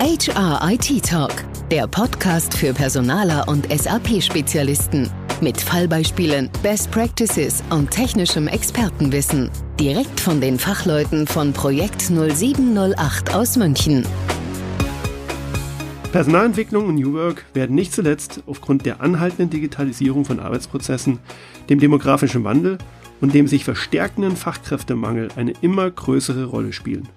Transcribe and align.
HR 0.00 0.60
IT 0.70 1.04
Talk, 1.04 1.32
der 1.72 1.88
Podcast 1.88 2.56
für 2.56 2.72
Personaler 2.72 3.48
und 3.48 3.66
SAP-Spezialisten. 3.68 5.10
Mit 5.40 5.60
Fallbeispielen, 5.60 6.50
Best 6.62 6.92
Practices 6.92 7.64
und 7.70 7.90
technischem 7.90 8.46
Expertenwissen. 8.46 9.50
Direkt 9.80 10.20
von 10.20 10.40
den 10.40 10.56
Fachleuten 10.56 11.26
von 11.26 11.52
Projekt 11.52 12.00
0708 12.02 13.34
aus 13.34 13.56
München. 13.56 14.06
Personalentwicklung 16.12 16.86
und 16.86 16.94
New 16.94 17.14
Work 17.14 17.44
werden 17.52 17.74
nicht 17.74 17.92
zuletzt 17.92 18.44
aufgrund 18.46 18.86
der 18.86 19.00
anhaltenden 19.00 19.50
Digitalisierung 19.50 20.24
von 20.24 20.38
Arbeitsprozessen, 20.38 21.18
dem 21.68 21.80
demografischen 21.80 22.44
Wandel 22.44 22.78
und 23.20 23.34
dem 23.34 23.48
sich 23.48 23.64
verstärkenden 23.64 24.36
Fachkräftemangel 24.36 25.30
eine 25.34 25.54
immer 25.60 25.90
größere 25.90 26.44
Rolle 26.44 26.72
spielen. 26.72 27.08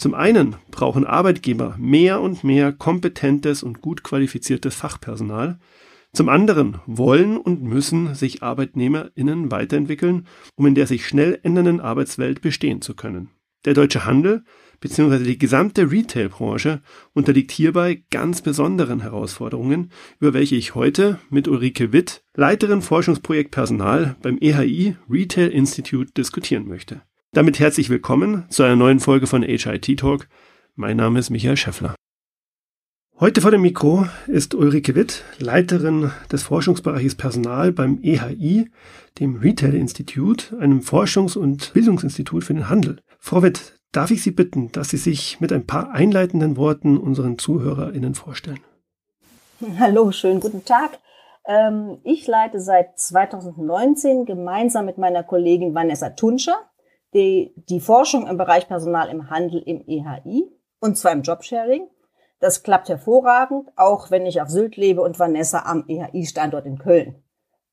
Zum 0.00 0.14
einen 0.14 0.56
brauchen 0.70 1.04
Arbeitgeber 1.04 1.76
mehr 1.78 2.22
und 2.22 2.42
mehr 2.42 2.72
kompetentes 2.72 3.62
und 3.62 3.82
gut 3.82 4.02
qualifiziertes 4.02 4.74
Fachpersonal. 4.74 5.58
Zum 6.14 6.30
anderen 6.30 6.78
wollen 6.86 7.36
und 7.36 7.62
müssen 7.62 8.14
sich 8.14 8.42
ArbeitnehmerInnen 8.42 9.50
weiterentwickeln, 9.50 10.26
um 10.56 10.64
in 10.64 10.74
der 10.74 10.86
sich 10.86 11.06
schnell 11.06 11.38
ändernden 11.42 11.80
Arbeitswelt 11.82 12.40
bestehen 12.40 12.80
zu 12.80 12.94
können. 12.94 13.28
Der 13.66 13.74
deutsche 13.74 14.06
Handel 14.06 14.42
bzw. 14.80 15.22
die 15.22 15.36
gesamte 15.36 15.90
Retail-Branche 15.90 16.80
unterliegt 17.12 17.50
hierbei 17.50 18.02
ganz 18.10 18.40
besonderen 18.40 19.00
Herausforderungen, 19.00 19.90
über 20.18 20.32
welche 20.32 20.56
ich 20.56 20.74
heute 20.74 21.18
mit 21.28 21.46
Ulrike 21.46 21.92
Witt, 21.92 22.24
Leiterin 22.34 22.80
Forschungsprojekt 22.80 23.50
Personal 23.50 24.16
beim 24.22 24.38
EHI 24.40 24.96
Retail 25.10 25.48
Institute 25.48 26.10
diskutieren 26.14 26.66
möchte. 26.66 27.02
Damit 27.32 27.60
herzlich 27.60 27.90
willkommen 27.90 28.44
zu 28.50 28.64
einer 28.64 28.74
neuen 28.74 28.98
Folge 28.98 29.28
von 29.28 29.44
HIT 29.44 30.00
Talk. 30.00 30.26
Mein 30.74 30.96
Name 30.96 31.20
ist 31.20 31.30
Michael 31.30 31.56
Schäffler. 31.56 31.94
Heute 33.20 33.40
vor 33.40 33.52
dem 33.52 33.62
Mikro 33.62 34.08
ist 34.26 34.52
Ulrike 34.52 34.96
Witt, 34.96 35.22
Leiterin 35.38 36.10
des 36.32 36.42
Forschungsbereiches 36.42 37.14
Personal 37.14 37.70
beim 37.70 38.00
EHI, 38.02 38.68
dem 39.20 39.36
Retail 39.36 39.74
Institute, 39.74 40.58
einem 40.58 40.80
Forschungs- 40.80 41.38
und 41.38 41.72
Bildungsinstitut 41.72 42.42
für 42.42 42.54
den 42.54 42.68
Handel. 42.68 42.98
Frau 43.20 43.44
Witt, 43.44 43.78
darf 43.92 44.10
ich 44.10 44.24
Sie 44.24 44.32
bitten, 44.32 44.72
dass 44.72 44.88
Sie 44.88 44.96
sich 44.96 45.40
mit 45.40 45.52
ein 45.52 45.68
paar 45.68 45.92
einleitenden 45.92 46.56
Worten 46.56 46.98
unseren 46.98 47.38
ZuhörerInnen 47.38 48.16
vorstellen? 48.16 48.60
Hallo, 49.78 50.10
schönen 50.10 50.40
guten 50.40 50.64
Tag. 50.64 50.98
Ähm, 51.46 51.98
ich 52.02 52.26
leite 52.26 52.60
seit 52.60 52.98
2019 52.98 54.24
gemeinsam 54.24 54.84
mit 54.84 54.98
meiner 54.98 55.22
Kollegin 55.22 55.76
Vanessa 55.76 56.10
Tunscher 56.10 56.69
die, 57.14 57.54
die 57.68 57.80
Forschung 57.80 58.26
im 58.26 58.36
Bereich 58.36 58.68
Personal 58.68 59.08
im 59.08 59.30
Handel 59.30 59.62
im 59.62 59.82
EHI 59.86 60.50
und 60.80 60.96
zwar 60.96 61.12
im 61.12 61.22
Jobsharing. 61.22 61.88
Das 62.38 62.62
klappt 62.62 62.88
hervorragend, 62.88 63.70
auch 63.76 64.10
wenn 64.10 64.24
ich 64.24 64.40
auf 64.40 64.48
Sylt 64.48 64.76
lebe 64.76 65.02
und 65.02 65.18
Vanessa 65.18 65.60
am 65.66 65.84
EHI-Standort 65.86 66.64
in 66.64 66.78
Köln. 66.78 67.22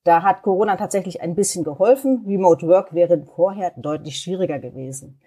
Da 0.03 0.23
hat 0.23 0.41
Corona 0.41 0.75
tatsächlich 0.75 1.21
ein 1.21 1.35
bisschen 1.35 1.63
geholfen. 1.63 2.23
Remote 2.27 2.67
Work 2.67 2.93
wäre 2.93 3.25
vorher 3.35 3.73
deutlich 3.77 4.19
schwieriger 4.19 4.59
gewesen. 4.59 5.19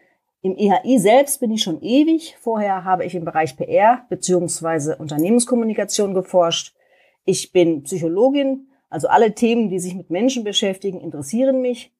Im 0.42 0.56
EHI 0.56 0.98
selbst 0.98 1.41
bin 1.41 1.50
ich 1.50 1.62
schon 1.62 1.83
ewig. 1.83 2.36
Vorher 2.41 2.84
habe 2.84 3.05
ich 3.05 3.14
im 3.14 3.25
Bereich 3.25 3.56
PR 3.56 4.06
bzw. 4.08 4.94
Unternehmenskommunikation 4.98 6.14
geforscht. 6.14 6.75
Ich 7.25 7.53
bin 7.53 7.83
Psychologin, 7.83 8.69
also 8.88 9.08
alle 9.08 9.34
Themen, 9.34 9.69
die 9.69 9.78
sich 9.78 9.94
mit 9.94 10.11
Menschen 10.11 10.44
beschäftigen, 10.44 11.00
interessieren 11.00 11.61
mich. 11.61 11.92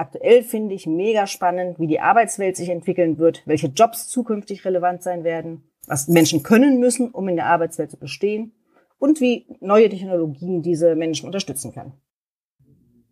Aktuell 0.00 0.44
finde 0.44 0.76
ich 0.76 0.86
mega 0.86 1.26
spannend, 1.26 1.80
wie 1.80 1.88
die 1.88 1.98
Arbeitswelt 1.98 2.56
sich 2.56 2.68
entwickeln 2.68 3.18
wird, 3.18 3.42
welche 3.46 3.66
Jobs 3.66 4.06
zukünftig 4.06 4.64
relevant 4.64 5.02
sein 5.02 5.24
werden, 5.24 5.64
was 5.88 6.06
Menschen 6.06 6.44
können 6.44 6.78
müssen, 6.78 7.10
um 7.10 7.28
in 7.28 7.34
der 7.34 7.46
Arbeitswelt 7.46 7.90
zu 7.90 7.98
bestehen 7.98 8.52
und 9.00 9.20
wie 9.20 9.46
neue 9.58 9.88
Technologien 9.88 10.62
diese 10.62 10.94
Menschen 10.94 11.26
unterstützen 11.26 11.72
kann. 11.72 11.94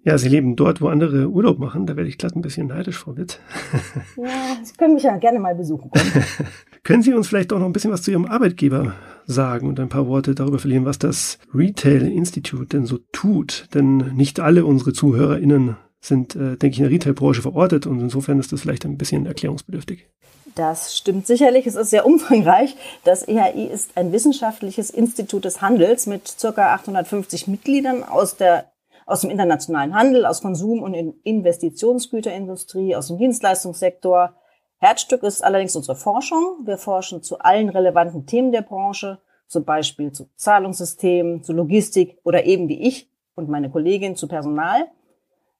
Ja, 0.05 0.17
Sie 0.17 0.29
leben 0.29 0.55
dort, 0.55 0.80
wo 0.80 0.86
andere 0.86 1.29
Urlaub 1.29 1.58
machen. 1.58 1.86
Da 1.86 1.96
werde 1.96 2.08
ich 2.08 2.19
glatt 2.19 2.36
ein 2.36 2.41
bisschen 2.41 2.69
neidisch, 2.69 2.98
Frau 2.98 3.17
Witt. 3.17 3.41
ja, 4.17 4.57
Sie 4.63 4.75
können 4.75 4.95
mich 4.95 5.02
ja 5.02 5.17
gerne 5.17 5.41
mal 5.41 5.57
besuchen 5.57 5.91
können 6.85 7.02
Sie 7.02 7.13
uns 7.13 7.27
vielleicht 7.27 7.52
auch 7.52 7.58
noch 7.58 7.67
ein 7.67 7.73
bisschen 7.73 7.91
was 7.91 8.02
zu 8.02 8.13
Ihrem 8.13 8.27
Arbeitgeber 8.27 8.95
sagen 9.25 9.67
und 9.67 9.80
ein 9.80 9.89
paar 9.89 10.07
Worte 10.07 10.36
darüber 10.36 10.61
verlieren, 10.61 10.85
was 10.85 11.01
das 11.01 11.41
Retail 11.52 12.07
Institute 12.07 12.67
denn 12.67 12.86
so 12.86 12.98
tut? 13.11 13.67
Denn 13.75 14.14
nicht 14.14 14.39
alle 14.39 14.64
unsere 14.64 14.92
ZuhörerInnen 14.92 15.77
sind, 16.06 16.34
äh, 16.36 16.56
denke 16.56 16.68
ich, 16.68 16.78
in 16.78 16.84
der 16.84 16.92
Retail-Branche 16.92 17.42
verortet 17.42 17.86
und 17.86 18.00
insofern 18.00 18.39
ist 18.39 18.52
das 18.52 18.61
vielleicht 18.61 18.84
ein 18.84 18.98
bisschen 18.98 19.27
erklärungsbedürftig. 19.27 20.06
Das 20.55 20.96
stimmt 20.96 21.27
sicherlich. 21.27 21.67
Es 21.67 21.74
ist 21.74 21.90
sehr 21.90 22.06
umfangreich. 22.06 22.77
Das 23.05 23.28
EHI 23.28 23.67
ist 23.67 23.96
ein 23.96 24.12
wissenschaftliches 24.12 24.90
Institut 24.90 25.45
des 25.45 25.61
Handels 25.61 26.06
mit 26.06 26.27
circa 26.27 26.74
850 26.74 27.46
Mitgliedern 27.46 28.02
aus 28.02 28.36
der 28.36 28.70
aus 29.06 29.20
dem 29.20 29.30
internationalen 29.30 29.95
Handel, 29.95 30.27
aus 30.27 30.42
Konsum- 30.42 30.83
und 30.83 30.92
Investitionsgüterindustrie, 31.22 32.96
aus 32.96 33.06
dem 33.06 33.18
Dienstleistungssektor. 33.18 34.34
Herzstück 34.78 35.22
ist 35.22 35.45
allerdings 35.45 35.77
unsere 35.77 35.96
Forschung. 35.96 36.58
Wir 36.64 36.77
forschen 36.77 37.22
zu 37.22 37.39
allen 37.39 37.68
relevanten 37.68 38.27
Themen 38.27 38.50
der 38.50 38.62
Branche, 38.62 39.20
zum 39.46 39.64
Beispiel 39.64 40.11
zu 40.11 40.28
Zahlungssystemen, 40.34 41.45
zu 41.45 41.52
Logistik 41.52 42.18
oder 42.24 42.45
eben 42.46 42.68
wie 42.68 42.80
ich 42.80 43.08
und 43.36 43.48
meine 43.48 43.70
Kollegin 43.70 44.16
zu 44.16 44.27
Personal. 44.27 44.89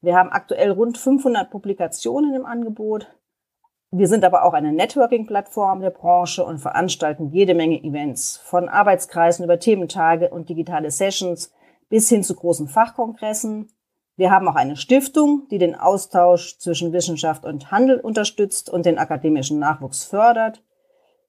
Wir 0.07 0.15
haben 0.15 0.31
aktuell 0.31 0.71
rund 0.71 0.99
500 0.99 1.51
Publikationen 1.51 2.33
im 2.33 2.47
Angebot. 2.47 3.13
Wir 3.91 4.07
sind 4.07 4.25
aber 4.25 4.45
auch 4.45 4.53
eine 4.53 4.73
Networking-Plattform 4.73 5.81
der 5.81 5.91
Branche 5.91 6.45
und 6.45 6.59
veranstalten 6.59 7.31
jede 7.31 7.57
Menge 7.57 7.83
Events, 7.83 8.37
von 8.37 8.69
Arbeitskreisen 8.69 9.45
über 9.45 9.59
Thementage 9.59 10.31
und 10.31 10.49
digitale 10.49 10.93
Sessions 10.93 11.53
bis 11.89 12.09
hin 12.09 12.23
zu 12.23 12.37
großen 12.37 12.69
Fachkongressen. 12.69 13.73
Wir 14.15 14.31
haben 14.31 14.47
auch 14.47 14.55
eine 14.55 14.77
Stiftung, 14.77 15.49
die 15.51 15.59
den 15.59 15.75
Austausch 15.75 16.57
zwischen 16.59 16.93
Wissenschaft 16.93 17.45
und 17.45 17.73
Handel 17.73 17.99
unterstützt 17.99 18.71
und 18.71 18.87
den 18.87 18.99
akademischen 18.99 19.59
Nachwuchs 19.59 20.05
fördert. 20.05 20.63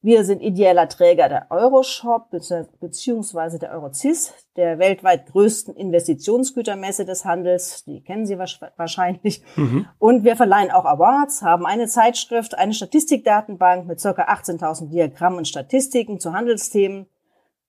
Wir 0.02 0.24
sind 0.24 0.42
ideeller 0.42 0.88
Träger 0.88 1.28
der 1.28 1.48
Euroshop 1.50 2.30
bzw. 2.30 3.58
der 3.58 3.72
Eurocis, 3.72 4.32
der 4.56 4.78
weltweit 4.78 5.26
größten 5.26 5.76
Investitionsgütermesse 5.76 7.04
des 7.04 7.26
Handels. 7.26 7.84
Die 7.86 8.04
kennen 8.04 8.28
Sie 8.28 8.38
wahrscheinlich. 8.38 9.44
Mhm. 9.56 9.88
Und 9.98 10.24
wir 10.24 10.36
verleihen 10.36 10.70
auch 10.70 10.86
Awards, 10.86 11.42
haben 11.42 11.66
eine 11.66 11.88
Zeitschrift, 11.88 12.56
eine 12.56 12.74
Statistikdatenbank 12.74 13.88
mit 13.88 14.02
ca. 14.02 14.12
18.000 14.12 14.90
Diagrammen 14.90 15.40
und 15.40 15.48
Statistiken 15.48 16.20
zu 16.20 16.32
Handelsthemen. 16.32 17.08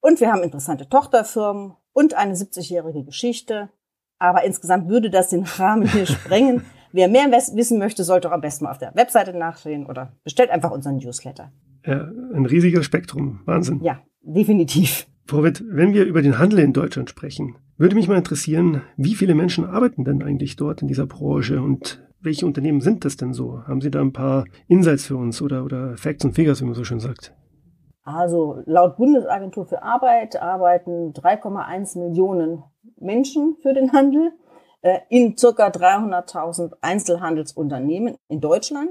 Und 0.00 0.20
wir 0.20 0.30
haben 0.30 0.42
interessante 0.42 0.88
Tochterfirmen 0.88 1.76
und 1.94 2.14
eine 2.14 2.34
70-jährige 2.34 3.04
Geschichte. 3.04 3.70
Aber 4.18 4.44
insgesamt 4.44 4.88
würde 4.88 5.08
das 5.08 5.30
den 5.30 5.44
Rahmen 5.44 5.88
hier 5.88 6.06
sprengen. 6.06 6.66
Wer 6.92 7.08
mehr 7.08 7.30
wissen 7.30 7.78
möchte, 7.78 8.04
sollte 8.04 8.28
auch 8.28 8.32
am 8.32 8.40
besten 8.42 8.64
mal 8.64 8.70
auf 8.70 8.78
der 8.78 8.94
Webseite 8.94 9.32
nachsehen 9.36 9.86
oder 9.86 10.12
bestellt 10.24 10.50
einfach 10.50 10.70
unseren 10.70 10.96
Newsletter. 10.96 11.52
Ja, 11.84 12.10
ein 12.34 12.46
riesiges 12.46 12.84
Spektrum. 12.84 13.40
Wahnsinn. 13.44 13.80
Ja, 13.82 14.00
definitiv. 14.22 15.06
Frau 15.26 15.42
Witt, 15.42 15.62
wenn 15.68 15.92
wir 15.92 16.04
über 16.04 16.22
den 16.22 16.38
Handel 16.38 16.60
in 16.60 16.72
Deutschland 16.72 17.10
sprechen, 17.10 17.56
würde 17.76 17.94
mich 17.94 18.08
mal 18.08 18.16
interessieren, 18.16 18.82
wie 18.96 19.14
viele 19.14 19.34
Menschen 19.34 19.64
arbeiten 19.64 20.04
denn 20.04 20.22
eigentlich 20.22 20.56
dort 20.56 20.82
in 20.82 20.88
dieser 20.88 21.06
Branche 21.06 21.60
und 21.62 22.02
welche 22.20 22.46
Unternehmen 22.46 22.80
sind 22.80 23.04
das 23.04 23.16
denn 23.16 23.32
so? 23.32 23.62
Haben 23.66 23.80
Sie 23.80 23.90
da 23.90 24.00
ein 24.00 24.12
paar 24.12 24.44
Insights 24.66 25.06
für 25.06 25.16
uns 25.16 25.40
oder, 25.40 25.64
oder 25.64 25.96
Facts 25.96 26.24
und 26.24 26.34
Figures, 26.34 26.60
wie 26.60 26.64
man 26.64 26.74
so 26.74 26.84
schön 26.84 26.98
sagt? 26.98 27.34
Also 28.02 28.62
laut 28.64 28.96
Bundesagentur 28.96 29.66
für 29.66 29.82
Arbeit 29.82 30.40
arbeiten 30.40 31.12
3,1 31.12 31.98
Millionen 31.98 32.64
Menschen 32.98 33.56
für 33.62 33.74
den 33.74 33.92
Handel 33.92 34.32
äh, 34.80 35.00
in 35.10 35.36
circa 35.36 35.68
300.000 35.68 36.72
Einzelhandelsunternehmen 36.80 38.16
in 38.28 38.40
Deutschland. 38.40 38.90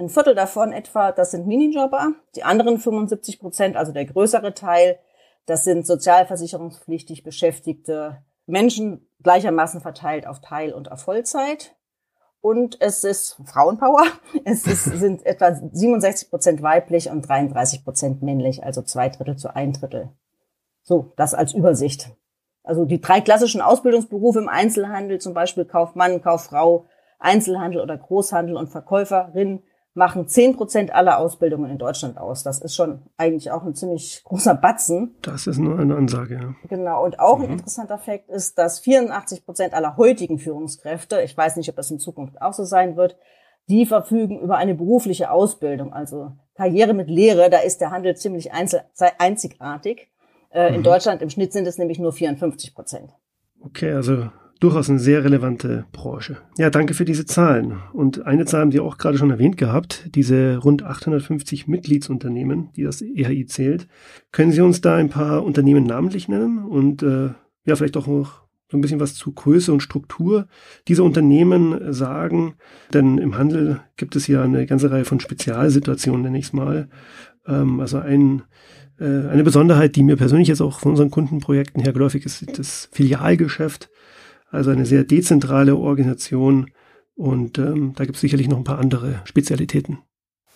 Ein 0.00 0.08
Viertel 0.08 0.34
davon 0.34 0.72
etwa, 0.72 1.12
das 1.12 1.30
sind 1.30 1.46
Minijobber. 1.46 2.14
Die 2.34 2.42
anderen 2.42 2.78
75 2.78 3.38
Prozent, 3.38 3.76
also 3.76 3.92
der 3.92 4.06
größere 4.06 4.54
Teil, 4.54 4.98
das 5.44 5.62
sind 5.64 5.86
sozialversicherungspflichtig 5.86 7.22
beschäftigte 7.22 8.24
Menschen, 8.46 9.06
gleichermaßen 9.22 9.82
verteilt 9.82 10.26
auf 10.26 10.40
Teil- 10.40 10.72
und 10.72 10.90
auf 10.90 11.02
Vollzeit. 11.02 11.76
Und 12.40 12.80
es 12.80 13.04
ist 13.04 13.42
Frauenpower. 13.44 14.04
Es 14.46 14.66
ist, 14.66 14.84
sind 14.84 15.26
etwa 15.26 15.54
67 15.54 16.30
Prozent 16.30 16.62
weiblich 16.62 17.10
und 17.10 17.28
33 17.28 17.84
Prozent 17.84 18.22
männlich, 18.22 18.64
also 18.64 18.80
zwei 18.80 19.10
Drittel 19.10 19.36
zu 19.36 19.54
ein 19.54 19.74
Drittel. 19.74 20.08
So, 20.82 21.12
das 21.16 21.34
als 21.34 21.52
Übersicht. 21.52 22.08
Also 22.62 22.86
die 22.86 23.02
drei 23.02 23.20
klassischen 23.20 23.60
Ausbildungsberufe 23.60 24.38
im 24.38 24.48
Einzelhandel, 24.48 25.20
zum 25.20 25.34
Beispiel 25.34 25.66
Kaufmann, 25.66 26.22
Kauffrau, 26.22 26.86
Einzelhandel 27.18 27.82
oder 27.82 27.98
Großhandel 27.98 28.56
und 28.56 28.68
Verkäuferin, 28.68 29.62
machen 29.94 30.28
zehn 30.28 30.56
Prozent 30.56 30.94
aller 30.94 31.18
Ausbildungen 31.18 31.70
in 31.70 31.78
Deutschland 31.78 32.16
aus. 32.16 32.42
Das 32.42 32.60
ist 32.60 32.74
schon 32.74 33.02
eigentlich 33.16 33.50
auch 33.50 33.64
ein 33.64 33.74
ziemlich 33.74 34.22
großer 34.24 34.54
Batzen. 34.54 35.16
Das 35.22 35.46
ist 35.46 35.58
nur 35.58 35.78
eine 35.78 35.96
Ansage, 35.96 36.34
ja. 36.34 36.54
Genau. 36.68 37.04
Und 37.04 37.18
auch 37.18 37.38
mhm. 37.38 37.44
ein 37.44 37.50
interessanter 37.52 37.98
Fakt 37.98 38.28
ist, 38.28 38.58
dass 38.58 38.80
84 38.80 39.44
Prozent 39.44 39.74
aller 39.74 39.96
heutigen 39.96 40.38
Führungskräfte, 40.38 41.20
ich 41.22 41.36
weiß 41.36 41.56
nicht, 41.56 41.68
ob 41.68 41.76
das 41.76 41.90
in 41.90 41.98
Zukunft 41.98 42.40
auch 42.40 42.52
so 42.52 42.64
sein 42.64 42.96
wird, 42.96 43.16
die 43.68 43.86
verfügen 43.86 44.40
über 44.40 44.56
eine 44.56 44.74
berufliche 44.74 45.30
Ausbildung, 45.30 45.92
also 45.92 46.32
Karriere 46.54 46.92
mit 46.92 47.08
Lehre, 47.08 47.50
da 47.50 47.58
ist 47.58 47.80
der 47.80 47.90
Handel 47.90 48.16
ziemlich 48.16 48.50
einzigartig. 48.52 50.08
Äh, 50.50 50.70
mhm. 50.70 50.76
In 50.76 50.82
Deutschland 50.82 51.22
im 51.22 51.30
Schnitt 51.30 51.52
sind 51.52 51.66
es 51.66 51.78
nämlich 51.78 51.98
nur 51.98 52.12
54 52.12 52.74
Prozent. 52.74 53.12
Okay, 53.62 53.92
also 53.92 54.30
durchaus 54.60 54.90
eine 54.90 54.98
sehr 54.98 55.24
relevante 55.24 55.86
Branche. 55.90 56.36
Ja, 56.58 56.70
danke 56.70 56.94
für 56.94 57.04
diese 57.04 57.24
Zahlen. 57.24 57.78
Und 57.92 58.26
eine 58.26 58.44
Zahl 58.44 58.60
haben 58.60 58.72
Sie 58.72 58.80
auch 58.80 58.98
gerade 58.98 59.18
schon 59.18 59.30
erwähnt 59.30 59.56
gehabt, 59.56 60.14
diese 60.14 60.58
rund 60.58 60.82
850 60.82 61.66
Mitgliedsunternehmen, 61.66 62.70
die 62.76 62.84
das 62.84 63.02
EHI 63.02 63.46
zählt. 63.46 63.88
Können 64.32 64.52
Sie 64.52 64.60
uns 64.60 64.80
da 64.80 64.96
ein 64.96 65.08
paar 65.08 65.42
Unternehmen 65.44 65.84
namentlich 65.84 66.28
nennen 66.28 66.58
und 66.58 67.02
äh, 67.02 67.30
ja, 67.64 67.76
vielleicht 67.76 67.96
auch 67.96 68.06
noch 68.06 68.42
so 68.70 68.76
ein 68.76 68.80
bisschen 68.82 69.00
was 69.00 69.14
zu 69.14 69.32
Größe 69.32 69.72
und 69.72 69.82
Struktur 69.82 70.46
dieser 70.86 71.04
Unternehmen 71.04 71.92
sagen. 71.92 72.54
Denn 72.92 73.18
im 73.18 73.36
Handel 73.36 73.80
gibt 73.96 74.14
es 74.14 74.26
ja 74.28 74.42
eine 74.42 74.66
ganze 74.66 74.90
Reihe 74.90 75.04
von 75.04 75.20
Spezialsituationen, 75.20 76.22
nenne 76.22 76.38
ich 76.38 76.46
es 76.46 76.52
mal. 76.52 76.88
Ähm, 77.46 77.80
also 77.80 77.98
ein, 77.98 78.42
äh, 78.98 79.04
eine 79.04 79.42
Besonderheit, 79.42 79.96
die 79.96 80.04
mir 80.04 80.16
persönlich 80.16 80.48
jetzt 80.48 80.60
auch 80.60 80.80
von 80.80 80.92
unseren 80.92 81.10
Kundenprojekten 81.10 81.82
her 81.82 81.92
geläufig 81.92 82.24
ist, 82.24 82.58
das 82.58 82.88
Filialgeschäft. 82.92 83.90
Also 84.50 84.70
eine 84.70 84.86
sehr 84.86 85.04
dezentrale 85.04 85.76
Organisation. 85.76 86.70
Und 87.16 87.58
ähm, 87.58 87.92
da 87.96 88.04
gibt 88.04 88.16
es 88.16 88.20
sicherlich 88.20 88.48
noch 88.48 88.56
ein 88.56 88.64
paar 88.64 88.78
andere 88.78 89.20
Spezialitäten. 89.24 89.98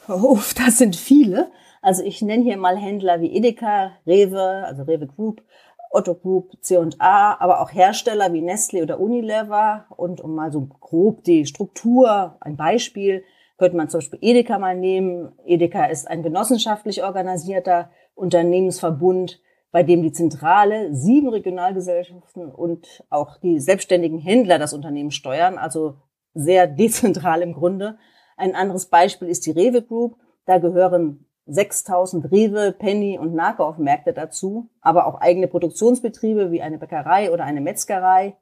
Oh, 0.08 0.38
das 0.56 0.78
sind 0.78 0.96
viele. 0.96 1.50
Also 1.82 2.02
ich 2.02 2.22
nenne 2.22 2.44
hier 2.44 2.56
mal 2.56 2.76
Händler 2.76 3.20
wie 3.20 3.36
Edeka, 3.36 3.92
Rewe, 4.06 4.64
also 4.66 4.84
Rewe 4.84 5.06
Group, 5.06 5.42
Otto 5.90 6.14
Group, 6.14 6.52
C&A, 6.60 7.36
aber 7.38 7.60
auch 7.60 7.72
Hersteller 7.72 8.32
wie 8.32 8.40
Nestle 8.40 8.82
oder 8.82 8.98
Unilever. 8.98 9.86
Und 9.96 10.20
um 10.20 10.34
mal 10.34 10.50
so 10.50 10.62
grob 10.62 11.22
die 11.24 11.46
Struktur, 11.46 12.36
ein 12.40 12.56
Beispiel, 12.56 13.22
könnte 13.58 13.76
man 13.76 13.88
zum 13.88 13.98
Beispiel 13.98 14.18
Edeka 14.22 14.58
mal 14.58 14.76
nehmen. 14.76 15.32
Edeka 15.44 15.84
ist 15.84 16.08
ein 16.08 16.22
genossenschaftlich 16.22 17.04
organisierter 17.04 17.90
Unternehmensverbund, 18.14 19.40
bei 19.74 19.82
dem 19.82 20.02
die 20.02 20.12
Zentrale 20.12 20.94
sieben 20.94 21.28
Regionalgesellschaften 21.28 22.48
und 22.48 23.04
auch 23.10 23.38
die 23.38 23.58
selbstständigen 23.58 24.20
Händler 24.20 24.60
das 24.60 24.72
Unternehmen 24.72 25.10
steuern, 25.10 25.58
also 25.58 25.96
sehr 26.32 26.66
dezentral 26.68 27.42
im 27.42 27.54
Grunde. 27.54 27.98
Ein 28.36 28.54
anderes 28.54 28.86
Beispiel 28.86 29.26
ist 29.26 29.46
die 29.46 29.50
Rewe 29.50 29.82
Group. 29.82 30.14
Da 30.46 30.58
gehören 30.58 31.26
6000 31.46 32.30
Rewe, 32.30 32.70
Penny 32.70 33.18
und 33.18 33.34
Nahkaufmärkte 33.34 34.12
dazu, 34.12 34.70
aber 34.80 35.08
auch 35.08 35.20
eigene 35.20 35.48
Produktionsbetriebe 35.48 36.52
wie 36.52 36.62
eine 36.62 36.78
Bäckerei 36.78 37.32
oder 37.32 37.42
eine 37.42 37.60
Metzgerei 37.60 38.36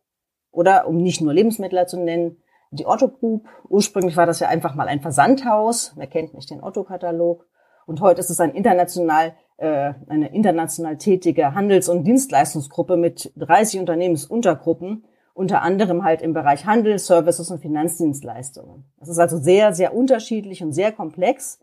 oder, 0.51 0.87
um 0.87 0.99
nicht 0.99 1.23
nur 1.23 1.33
Lebensmittler 1.33 1.87
zu 1.87 1.99
nennen, 1.99 2.43
die 2.73 2.85
Otto 2.85 3.09
Group. 3.09 3.47
Ursprünglich 3.71 4.19
war 4.19 4.27
das 4.27 4.41
ja 4.41 4.49
einfach 4.49 4.75
mal 4.75 4.87
ein 4.87 5.01
Versandhaus. 5.01 5.95
Wer 5.97 6.09
kennt 6.09 6.35
nicht 6.35 6.51
den 6.51 6.63
Otto-Katalog? 6.63 7.47
Und 7.87 8.03
heute 8.03 8.21
ist 8.21 8.29
es 8.29 8.39
ein 8.39 8.55
international, 8.55 9.33
eine 9.59 10.35
international 10.35 10.99
tätige 10.99 11.55
Handels- 11.55 11.89
und 11.89 12.05
Dienstleistungsgruppe 12.05 12.97
mit 12.97 13.33
30 13.37 13.81
Unternehmensuntergruppen, 13.81 15.05
unter 15.35 15.63
anderem 15.63 16.05
halt 16.05 16.21
im 16.21 16.35
Bereich 16.35 16.67
Handel, 16.67 16.99
Services 16.99 17.51
und 17.51 17.61
Finanzdienstleistungen. 17.61 18.85
Das 18.99 19.09
ist 19.09 19.19
also 19.19 19.39
sehr, 19.39 19.73
sehr 19.73 19.95
unterschiedlich 19.95 20.63
und 20.63 20.73
sehr 20.73 20.93
komplex. 20.93 21.61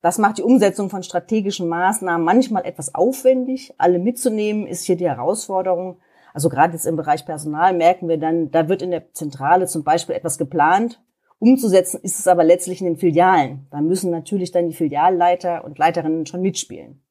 Das 0.00 0.18
macht 0.18 0.38
die 0.38 0.42
Umsetzung 0.42 0.90
von 0.90 1.02
strategischen 1.02 1.68
Maßnahmen 1.68 2.24
manchmal 2.24 2.66
etwas 2.66 2.94
aufwendig. 2.94 3.74
Alle 3.78 3.98
mitzunehmen 3.98 4.66
ist 4.66 4.84
hier 4.84 4.96
die 4.96 5.08
Herausforderung. 5.08 5.98
Also 6.34 6.48
gerade 6.48 6.72
jetzt 6.72 6.86
im 6.86 6.96
Bereich 6.96 7.24
Personal 7.24 7.72
merken 7.74 8.08
wir 8.08 8.18
dann, 8.18 8.50
da 8.50 8.68
wird 8.68 8.82
in 8.82 8.90
der 8.90 9.12
Zentrale 9.12 9.66
zum 9.66 9.84
Beispiel 9.84 10.16
etwas 10.16 10.36
geplant. 10.36 11.00
Umzusetzen 11.38 12.00
ist 12.02 12.18
es 12.18 12.26
aber 12.26 12.42
letztlich 12.42 12.80
in 12.80 12.86
den 12.86 12.96
Filialen. 12.96 13.66
Da 13.70 13.80
müssen 13.80 14.10
natürlich 14.10 14.50
dann 14.50 14.68
die 14.68 14.74
Filialleiter 14.74 15.64
und 15.64 15.78
Leiterinnen 15.78 16.26
schon 16.26 16.40
mitspielen. 16.40 17.03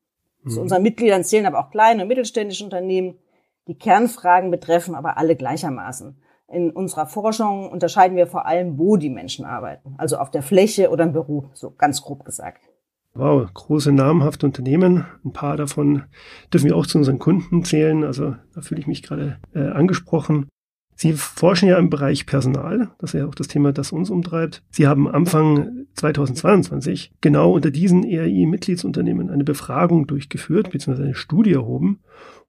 Mhm. 0.44 0.50
Zu 0.50 0.62
unseren 0.62 0.84
Mitgliedern 0.84 1.24
zählen 1.24 1.46
aber 1.46 1.60
auch 1.60 1.72
kleine 1.72 2.04
und 2.04 2.08
mittelständische 2.08 2.64
Unternehmen. 2.64 3.16
Die 3.68 3.78
Kernfragen 3.78 4.52
betreffen 4.52 4.96
aber 4.96 5.18
alle 5.18 5.36
gleichermaßen. 5.36 6.18
In 6.50 6.70
unserer 6.72 7.08
Forschung 7.08 7.72
unterscheiden 7.72 8.18
wir 8.18 8.28
vor 8.28 8.46
allem, 8.46 8.78
wo 8.78 8.98
die 8.98 9.10
Menschen 9.10 9.46
arbeiten. 9.46 9.96
Also 9.98 10.18
auf 10.18 10.30
der 10.30 10.44
Fläche 10.44 10.90
oder 10.90 11.04
im 11.06 11.14
Büro, 11.14 11.46
so 11.54 11.72
ganz 11.72 12.02
grob 12.02 12.26
gesagt. 12.26 12.70
Wow, 13.16 13.48
große 13.54 13.92
namhafte 13.92 14.46
Unternehmen. 14.48 15.06
Ein 15.24 15.34
paar 15.34 15.56
davon 15.56 16.04
dürfen 16.52 16.70
wir 16.70 16.76
auch 16.76 16.88
zu 16.88 16.98
unseren 16.98 17.20
Kunden 17.20 17.64
zählen. 17.64 18.04
Also 18.04 18.36
da 18.54 18.62
fühle 18.62 18.82
ich 18.82 18.88
mich 18.88 19.04
gerade 19.04 19.40
äh, 19.54 19.70
angesprochen. 19.70 20.50
Sie 20.96 21.14
forschen 21.14 21.68
ja 21.68 21.78
im 21.78 21.90
Bereich 21.90 22.26
Personal. 22.26 22.92
Das 23.00 23.14
ist 23.14 23.20
ja 23.20 23.28
auch 23.28 23.36
das 23.36 23.48
Thema, 23.48 23.74
das 23.74 23.92
uns 23.92 24.10
umtreibt. 24.10 24.64
Sie 24.70 24.88
haben 24.88 25.08
Anfang 25.08 25.86
2022 25.96 27.14
genau 27.22 27.52
unter 27.52 27.72
diesen 27.72 28.04
ERI-Mitgliedsunternehmen 28.04 29.30
eine 29.30 29.44
Befragung 29.44 30.08
durchgeführt, 30.08 30.72
beziehungsweise 30.72 31.06
eine 31.06 31.16
Studie 31.16 31.54
erhoben. 31.54 32.00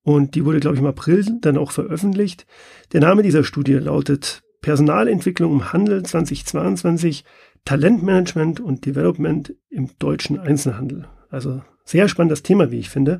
Und 0.03 0.35
die 0.35 0.45
wurde, 0.45 0.61
glaube 0.61 0.77
ich, 0.77 0.83
im 0.83 0.87
April 0.87 1.25
dann 1.41 1.57
auch 1.57 1.71
veröffentlicht. 1.71 2.47
Der 2.93 3.01
Name 3.01 3.23
dieser 3.23 3.45
Studie 3.45 3.75
lautet 3.75 4.43
Personalentwicklung 4.61 5.53
im 5.53 5.73
Handel 5.73 6.03
2022 6.03 7.25
Talentmanagement 7.65 8.61
und 8.61 8.85
Development 8.85 9.55
im 9.71 9.91
deutschen 9.99 10.39
Einzelhandel. 10.39 11.07
Also 11.31 11.63
sehr 11.85 12.09
spannendes 12.09 12.43
Thema, 12.43 12.71
wie 12.71 12.79
ich 12.79 12.91
finde. 12.91 13.19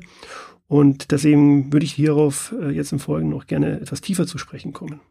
Und 0.67 1.11
deswegen 1.11 1.71
würde 1.71 1.85
ich 1.85 1.93
hierauf 1.93 2.53
äh, 2.59 2.69
jetzt 2.69 2.91
im 2.91 2.99
Folgenden 2.99 3.37
noch 3.37 3.47
gerne 3.47 3.79
etwas 3.79 4.01
tiefer 4.01 4.25
zu 4.25 4.37
sprechen 4.37 4.73
kommen. 4.73 5.01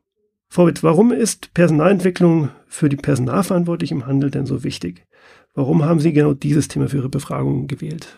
Vorwärts, 0.54 0.84
warum 0.84 1.10
ist 1.10 1.52
Personalentwicklung 1.52 2.48
für 2.68 2.88
die 2.88 2.94
Personalverantwortlichen 2.94 4.02
im 4.02 4.06
Handel 4.06 4.30
denn 4.30 4.46
so 4.46 4.62
wichtig? 4.62 5.04
Warum 5.52 5.84
haben 5.84 5.98
Sie 5.98 6.12
genau 6.12 6.32
dieses 6.32 6.68
Thema 6.68 6.86
für 6.88 6.98
Ihre 6.98 7.08
Befragung 7.08 7.66
gewählt? 7.66 8.16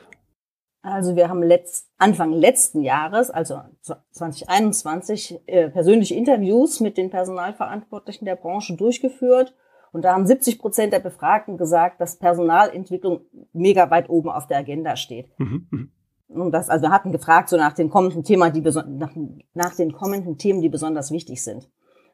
Also 0.82 1.16
wir 1.16 1.30
haben 1.30 1.42
letzt, 1.42 1.88
Anfang 1.96 2.32
letzten 2.32 2.82
Jahres, 2.82 3.30
also 3.30 3.62
2021, 4.10 5.40
äh, 5.46 5.70
persönliche 5.70 6.14
Interviews 6.14 6.80
mit 6.80 6.98
den 6.98 7.08
Personalverantwortlichen 7.08 8.26
der 8.26 8.36
Branche 8.36 8.76
durchgeführt 8.76 9.54
und 9.92 10.04
da 10.04 10.12
haben 10.12 10.26
70 10.26 10.58
Prozent 10.58 10.92
der 10.92 11.00
Befragten 11.00 11.56
gesagt, 11.56 12.02
dass 12.02 12.18
Personalentwicklung 12.18 13.22
mega 13.54 13.90
weit 13.90 14.10
oben 14.10 14.28
auf 14.28 14.46
der 14.46 14.58
Agenda 14.58 14.96
steht. 14.96 15.30
Mhm, 15.38 15.68
mhm. 15.70 15.90
Und 16.28 16.52
das, 16.52 16.68
also 16.68 16.82
wir 16.82 16.90
hatten 16.90 17.12
gefragt 17.12 17.48
so 17.48 17.56
nach 17.56 17.72
den 17.72 17.88
kommenden 17.88 18.24
Themen, 18.24 18.52
die 18.52 18.60
nach, 18.60 19.12
nach 19.54 19.74
den 19.74 19.92
kommenden 19.92 20.36
Themen, 20.36 20.60
die 20.60 20.68
besonders 20.68 21.10
wichtig 21.10 21.42
sind. 21.42 21.70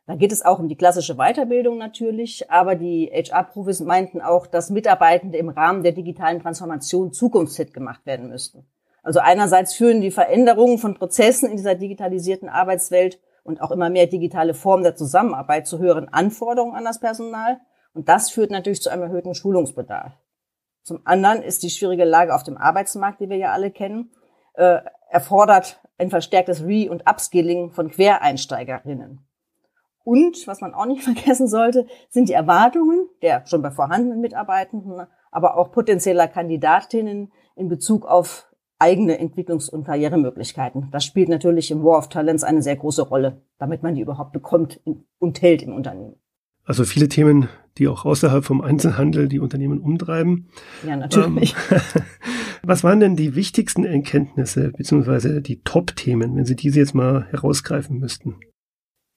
Da 0.07 0.17
geht 0.17 0.33
es 0.33 0.45
auch 0.45 0.59
um 0.59 0.69
die 0.69 0.77
klassische 0.77 1.15
Weiterbildung 1.15 1.79
natürlich, 1.79 2.51
aber 2.51 2.75
die 2.75 3.11
HR-Profis 3.13 3.81
meinten 3.81 4.21
auch, 4.21 4.47
dass 4.47 4.71
Mitarbeitende 4.71 5.39
im 5.39 5.49
Rahmen 5.49 5.85
der 5.85 5.93
digitalen 5.93 6.41
Transformation 6.41 7.13
zukunftsfit 7.13 7.73
gemacht 7.73 8.05
werden 8.05 8.29
müssten. 8.29 8.67
Also 9.05 9.21
einerseits 9.21 9.75
führen 9.75 10.01
die 10.01 10.11
Veränderungen 10.11 10.79
von 10.79 10.95
Prozessen 10.95 11.51
in 11.51 11.57
dieser 11.57 11.77
digitalisierten 11.77 12.49
Arbeitswelt 12.49 13.21
und 13.45 13.61
auch 13.61 13.71
immer 13.71 13.91
mehr 13.91 14.07
digitale 14.07 14.55
Formen 14.55 14.85
der 14.85 14.97
Zusammenarbeit 14.97 15.67
zu 15.67 15.79
höheren 15.79 16.09
Anforderungen 16.09 16.75
an 16.75 16.85
das 16.85 17.01
Personal. 17.01 17.61
Und 17.95 18.09
das 18.09 18.31
führt 18.31 18.51
natürlich 18.51 18.83
zu 18.83 18.91
einem 18.91 19.03
erhöhten 19.03 19.35
Schulungsbedarf. 19.35 20.13
Zum 20.83 21.01
anderen 21.05 21.43
ist 21.43 21.63
die 21.63 21.71
schwierige 21.71 22.05
Lage 22.05 22.35
auf 22.35 22.43
dem 22.43 22.57
Arbeitsmarkt, 22.57 23.21
die 23.21 23.29
wir 23.29 23.37
ja 23.37 23.53
alle 23.53 23.71
kennen, 23.71 24.11
äh, 24.55 24.79
erfordert 25.11 25.81
ein 25.99 26.11
verstärktes 26.11 26.65
Re- 26.65 26.91
und 26.91 27.09
Upskilling 27.09 27.71
von 27.71 27.91
Quereinsteigerinnen. 27.91 29.25
Und, 30.05 30.47
was 30.47 30.61
man 30.61 30.75
auch 30.75 30.87
nicht 30.87 31.03
vergessen 31.05 31.49
sollte, 31.49 31.87
sind 32.09 32.29
die 32.29 32.35
Erwartungen 32.35 33.09
der 33.23 33.47
schon 33.47 33.63
bei 33.63 33.71
vorhandenen 33.71 34.21
Mitarbeitenden, 34.21 35.07
aber 35.31 35.57
auch 35.57 35.73
potenzieller 35.73 36.29
Kandidatinnen 36.29 37.33
in 37.57 37.69
Bezug 37.69 38.07
auf 38.07 38.49
eigene 38.79 39.21
Entwicklungs- 39.21 39.71
und 39.71 39.85
Karrieremöglichkeiten. 39.85 40.89
Das 40.91 41.05
spielt 41.05 41.29
natürlich 41.29 41.71
im 41.71 41.85
War 41.85 41.99
of 41.99 42.09
Talents 42.09 42.43
eine 42.43 42.63
sehr 42.63 42.77
große 42.77 43.03
Rolle, 43.03 43.43
damit 43.59 43.85
man 43.85 43.95
die 43.95 44.01
überhaupt 44.01 44.33
bekommt 44.33 44.81
und 45.19 45.41
hält 45.41 45.63
im 45.63 45.73
Unternehmen. 45.73 46.17
Also 46.65 46.85
viele 46.85 47.09
Themen, 47.09 47.49
die 47.79 47.89
auch 47.89 48.05
außerhalb 48.05 48.45
vom 48.45 48.61
Einzelhandel 48.61 49.29
die 49.29 49.41
Unternehmen 49.41 49.81
umtreiben. 49.81 50.49
Ja, 50.87 50.97
natürlich. 50.97 51.55
Ähm, 51.71 51.81
was 52.63 52.85
waren 52.85 53.01
denn 53.01 53.17
die 53.17 53.35
wichtigsten 53.35 53.85
Erkenntnisse 53.85 54.71
beziehungsweise 54.71 55.43
die 55.43 55.63
Top-Themen, 55.63 56.37
wenn 56.37 56.45
Sie 56.45 56.57
diese 56.57 56.81
jetzt 56.81 56.95
mal 56.95 57.27
herausgreifen 57.31 57.99
müssten? 57.99 58.37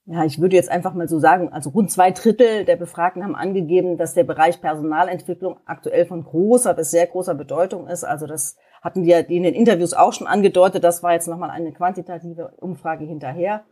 Ja, 0.08 0.24
ich 0.24 0.40
würde 0.40 0.54
jetzt 0.54 0.70
einfach 0.70 0.94
mal 0.94 1.08
so 1.08 1.18
sagen, 1.18 1.52
also 1.52 1.70
rund 1.70 1.90
zwei 1.90 2.12
Drittel 2.12 2.64
der 2.64 2.76
Befragten 2.76 3.24
haben 3.24 3.34
angegeben, 3.34 3.96
dass 3.96 4.14
der 4.14 4.22
Bereich 4.22 4.60
Personalentwicklung 4.60 5.58
aktuell 5.64 6.06
von 6.06 6.22
großer 6.22 6.74
bis 6.74 6.92
sehr 6.92 7.08
großer 7.08 7.34
Bedeutung 7.34 7.88
ist. 7.88 8.04
Also 8.04 8.28
das 8.28 8.56
hatten 8.82 9.02
ja 9.02 9.18
in 9.18 9.42
den 9.42 9.54
Interviews 9.54 9.94
auch 9.94 10.12
schon 10.12 10.28
angedeutet. 10.28 10.84
Das 10.84 11.02
war 11.02 11.12
jetzt 11.12 11.26
nochmal 11.26 11.50
eine 11.50 11.72
quantitative 11.72 12.52
Umfrage 12.58 13.04
hinterher. 13.04 13.64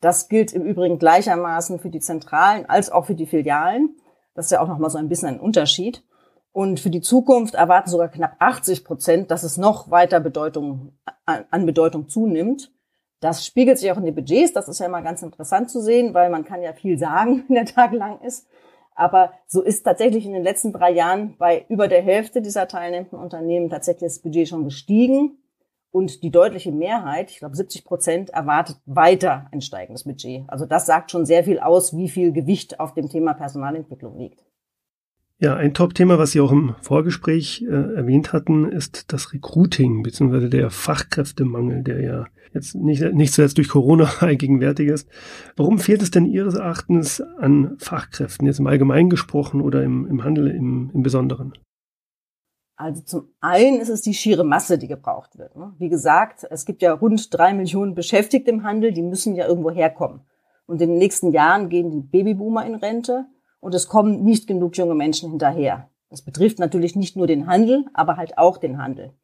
Das 0.00 0.28
gilt 0.28 0.52
im 0.52 0.62
Übrigen 0.62 1.00
gleichermaßen 1.00 1.80
für 1.80 1.90
die 1.90 1.98
Zentralen 1.98 2.66
als 2.66 2.92
auch 2.92 3.06
für 3.06 3.16
die 3.16 3.26
Filialen. 3.26 3.96
Das 4.34 4.46
ist 4.46 4.52
ja 4.52 4.60
auch 4.60 4.68
nochmal 4.68 4.90
so 4.90 4.98
ein 4.98 5.08
bisschen 5.08 5.28
ein 5.28 5.40
Unterschied. 5.40 6.04
Und 6.52 6.78
für 6.78 6.90
die 6.90 7.00
Zukunft 7.00 7.54
erwarten 7.54 7.90
sogar 7.90 8.08
knapp 8.08 8.36
80 8.38 8.84
Prozent, 8.84 9.30
dass 9.32 9.42
es 9.42 9.56
noch 9.56 9.90
weiter 9.90 10.20
Bedeutung, 10.20 10.92
an 11.26 11.66
Bedeutung 11.66 12.08
zunimmt. 12.08 12.72
Das 13.20 13.44
spiegelt 13.44 13.78
sich 13.78 13.92
auch 13.92 13.98
in 13.98 14.04
den 14.04 14.14
Budgets. 14.14 14.52
Das 14.52 14.68
ist 14.68 14.80
ja 14.80 14.86
immer 14.86 15.02
ganz 15.02 15.22
interessant 15.22 15.70
zu 15.70 15.80
sehen, 15.80 16.14
weil 16.14 16.30
man 16.30 16.44
kann 16.44 16.62
ja 16.62 16.72
viel 16.72 16.98
sagen, 16.98 17.44
wenn 17.48 17.54
der 17.54 17.66
Tag 17.66 17.92
lang 17.92 18.20
ist. 18.22 18.46
Aber 18.94 19.32
so 19.46 19.62
ist 19.62 19.82
tatsächlich 19.82 20.26
in 20.26 20.32
den 20.32 20.42
letzten 20.42 20.72
drei 20.72 20.90
Jahren 20.90 21.36
bei 21.38 21.64
über 21.68 21.88
der 21.88 22.02
Hälfte 22.02 22.42
dieser 22.42 22.68
teilnehmenden 22.68 23.18
Unternehmen 23.18 23.70
tatsächlich 23.70 24.10
das 24.10 24.22
Budget 24.22 24.48
schon 24.48 24.64
gestiegen. 24.64 25.38
Und 25.92 26.22
die 26.22 26.30
deutliche 26.30 26.70
Mehrheit, 26.70 27.30
ich 27.30 27.38
glaube 27.38 27.56
70 27.56 27.84
Prozent, 27.84 28.30
erwartet 28.30 28.76
weiter 28.86 29.46
ein 29.52 29.60
steigendes 29.60 30.04
Budget. 30.04 30.44
Also 30.48 30.64
das 30.64 30.86
sagt 30.86 31.10
schon 31.10 31.26
sehr 31.26 31.42
viel 31.44 31.58
aus, 31.58 31.96
wie 31.96 32.08
viel 32.08 32.32
Gewicht 32.32 32.78
auf 32.78 32.94
dem 32.94 33.08
Thema 33.08 33.34
Personalentwicklung 33.34 34.16
liegt. 34.16 34.44
Ja, 35.42 35.56
ein 35.56 35.72
Top-Thema, 35.72 36.18
was 36.18 36.32
Sie 36.32 36.40
auch 36.42 36.52
im 36.52 36.74
Vorgespräch 36.82 37.64
äh, 37.66 37.94
erwähnt 37.94 38.34
hatten, 38.34 38.70
ist 38.70 39.10
das 39.10 39.32
Recruiting 39.32 40.02
bzw. 40.02 40.50
der 40.50 40.68
Fachkräftemangel, 40.68 41.82
der 41.82 42.02
ja 42.02 42.26
jetzt 42.52 42.74
nicht, 42.74 43.00
nicht 43.14 43.32
zuletzt 43.32 43.56
durch 43.56 43.70
Corona 43.70 44.04
allgegenwärtig 44.20 44.88
ist. 44.88 45.08
Warum 45.56 45.78
fehlt 45.78 46.02
es 46.02 46.10
denn 46.10 46.26
Ihres 46.26 46.56
Erachtens 46.56 47.22
an 47.38 47.78
Fachkräften, 47.78 48.46
jetzt 48.46 48.58
im 48.58 48.66
Allgemeinen 48.66 49.08
gesprochen 49.08 49.62
oder 49.62 49.82
im, 49.82 50.06
im 50.06 50.24
Handel 50.24 50.48
im, 50.48 50.90
im 50.92 51.02
Besonderen? 51.02 51.54
Also 52.76 53.00
zum 53.02 53.32
einen 53.40 53.80
ist 53.80 53.88
es 53.88 54.02
die 54.02 54.14
schiere 54.14 54.44
Masse, 54.44 54.76
die 54.76 54.88
gebraucht 54.88 55.38
wird. 55.38 55.56
Ne? 55.56 55.72
Wie 55.78 55.88
gesagt, 55.88 56.46
es 56.50 56.66
gibt 56.66 56.82
ja 56.82 56.92
rund 56.92 57.32
drei 57.32 57.54
Millionen 57.54 57.94
Beschäftigte 57.94 58.50
im 58.50 58.62
Handel, 58.62 58.92
die 58.92 59.02
müssen 59.02 59.34
ja 59.34 59.46
irgendwo 59.46 59.70
herkommen. 59.70 60.20
Und 60.66 60.82
in 60.82 60.90
den 60.90 60.98
nächsten 60.98 61.32
Jahren 61.32 61.70
gehen 61.70 61.90
die 61.90 62.00
Babyboomer 62.00 62.66
in 62.66 62.74
Rente 62.74 63.24
und 63.60 63.74
es 63.74 63.88
kommen 63.88 64.24
nicht 64.24 64.46
genug 64.46 64.76
junge 64.76 64.94
Menschen 64.94 65.30
hinterher. 65.30 65.88
Das 66.10 66.22
betrifft 66.22 66.58
natürlich 66.58 66.96
nicht 66.96 67.16
nur 67.16 67.26
den 67.26 67.46
Handel, 67.46 67.86
aber 67.94 68.16
halt 68.16 68.36
auch 68.36 68.58
den 68.58 68.78
Handel. 68.78 69.14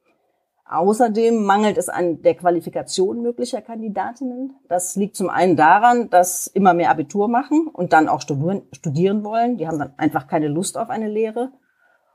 Außerdem 0.68 1.44
mangelt 1.44 1.78
es 1.78 1.88
an 1.88 2.22
der 2.22 2.34
Qualifikation 2.34 3.22
möglicher 3.22 3.62
Kandidatinnen. 3.62 4.56
Das 4.68 4.96
liegt 4.96 5.16
zum 5.16 5.30
einen 5.30 5.56
daran, 5.56 6.10
dass 6.10 6.48
immer 6.48 6.74
mehr 6.74 6.90
Abitur 6.90 7.28
machen 7.28 7.68
und 7.72 7.92
dann 7.92 8.08
auch 8.08 8.20
studieren 8.20 9.22
wollen. 9.22 9.58
Die 9.58 9.68
haben 9.68 9.78
dann 9.78 9.94
einfach 9.96 10.26
keine 10.26 10.48
Lust 10.48 10.76
auf 10.76 10.90
eine 10.90 11.08
Lehre. 11.08 11.52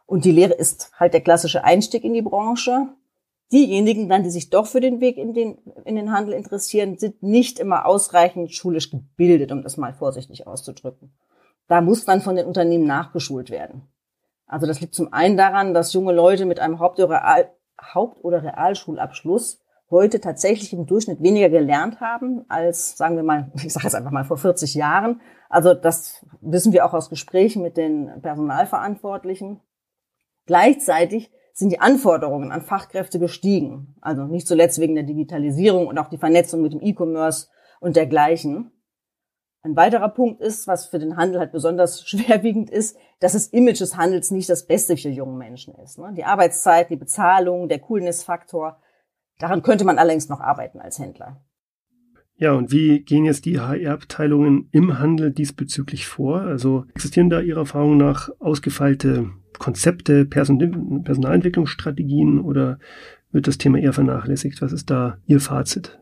Und 0.06 0.26
die 0.26 0.32
Lehre 0.32 0.54
ist 0.54 0.92
halt 1.00 1.14
der 1.14 1.22
klassische 1.22 1.64
Einstieg 1.64 2.04
in 2.04 2.14
die 2.14 2.22
Branche. 2.22 2.90
Diejenigen 3.54 4.10
dann, 4.10 4.24
die 4.24 4.30
sich 4.30 4.50
doch 4.50 4.68
für 4.68 4.82
den 4.82 5.00
Weg 5.00 5.18
in 5.18 5.34
den, 5.34 5.58
in 5.86 5.96
den 5.96 6.12
Handel 6.12 6.34
interessieren, 6.34 6.98
sind 6.98 7.24
nicht 7.24 7.58
immer 7.58 7.86
ausreichend 7.86 8.52
schulisch 8.54 8.92
gebildet, 8.92 9.54
um 9.54 9.64
das 9.64 9.78
mal 9.78 9.94
vorsichtig 9.94 10.46
auszudrücken 10.46 11.14
da 11.72 11.80
muss 11.80 12.04
dann 12.04 12.20
von 12.20 12.36
den 12.36 12.48
Unternehmen 12.48 12.86
nachgeschult 12.86 13.50
werden. 13.50 13.88
Also 14.46 14.68
das 14.68 14.82
liegt 14.82 14.94
zum 14.94 15.14
einen 15.14 15.38
daran, 15.38 15.74
dass 15.74 15.94
junge 15.94 16.12
Leute 16.12 16.46
mit 16.46 16.60
einem 16.60 16.80
Haupt- 16.80 17.00
oder, 17.00 17.10
Real 17.10 17.50
Haupt 17.94 18.22
oder 18.26 18.44
Realschulabschluss 18.44 19.62
heute 19.90 20.20
tatsächlich 20.20 20.74
im 20.74 20.86
Durchschnitt 20.86 21.24
weniger 21.24 21.50
gelernt 21.50 22.02
haben 22.02 22.44
als, 22.50 22.98
sagen 22.98 23.16
wir 23.16 23.24
mal, 23.24 23.54
ich 23.64 23.72
sage 23.72 23.86
jetzt 23.86 23.96
einfach 23.96 24.12
mal 24.12 24.26
vor 24.26 24.38
40 24.38 24.76
Jahren. 24.76 25.22
Also 25.48 25.74
das 25.74 26.26
wissen 26.42 26.74
wir 26.74 26.86
auch 26.86 26.94
aus 26.94 27.10
Gesprächen 27.10 27.62
mit 27.62 27.78
den 27.78 28.22
Personalverantwortlichen. 28.22 29.62
Gleichzeitig 30.48 31.32
sind 31.54 31.72
die 31.72 31.80
Anforderungen 31.80 32.52
an 32.52 32.64
Fachkräfte 32.64 33.18
gestiegen. 33.18 33.96
Also 34.02 34.24
nicht 34.26 34.46
zuletzt 34.46 34.80
wegen 34.80 34.96
der 34.96 35.06
Digitalisierung 35.06 35.88
und 35.88 35.98
auch 36.00 36.10
die 36.10 36.18
Vernetzung 36.18 36.62
mit 36.62 36.74
dem 36.74 36.82
E-Commerce 36.82 37.48
und 37.80 37.96
dergleichen. 37.96 38.74
Ein 39.64 39.76
weiterer 39.76 40.10
Punkt 40.10 40.42
ist, 40.42 40.66
was 40.68 40.88
für 40.88 40.98
den 40.98 41.18
Handel 41.18 41.40
halt 41.40 41.52
besonders 41.52 42.04
schwerwiegend 42.08 42.70
ist, 42.70 42.98
dass 43.20 43.34
das 43.34 43.48
Image 43.48 43.80
des 43.80 43.96
Handels 43.96 44.32
nicht 44.32 44.50
das 44.50 44.66
Beste 44.66 44.98
für 44.98 45.10
junge 45.10 45.38
Menschen 45.38 45.76
ist. 45.76 46.00
Ne? 46.00 46.14
Die 46.16 46.26
Arbeitszeit, 46.26 46.90
die 46.90 46.96
Bezahlung, 46.96 47.70
der 47.70 47.80
Coolness-Faktor, 47.80 48.80
daran 49.38 49.62
könnte 49.62 49.86
man 49.86 50.00
allerdings 50.00 50.30
noch 50.30 50.42
arbeiten 50.42 50.80
als 50.80 50.98
Händler. 50.98 51.42
Ja, 52.38 52.54
und 52.54 52.72
wie 52.72 53.02
gehen 53.02 53.26
jetzt 53.26 53.46
die 53.46 53.60
HR-Abteilungen 53.60 54.68
im 54.72 54.98
Handel 54.98 55.32
diesbezüglich 55.32 56.08
vor? 56.08 56.42
Also 56.42 56.86
existieren 56.96 57.30
da 57.30 57.40
Ihrer 57.40 57.60
Erfahrung 57.60 57.98
nach 57.98 58.30
ausgefeilte 58.40 59.30
Konzepte, 59.60 60.26
Person 60.26 61.04
Personalentwicklungsstrategien 61.04 62.40
oder 62.40 62.80
wird 63.32 63.46
das 63.46 63.60
Thema 63.60 63.78
eher 63.78 63.94
vernachlässigt? 63.94 64.60
Was 64.64 64.72
ist 64.72 64.90
da 64.90 65.20
Ihr 65.28 65.40
Fazit? 65.40 66.00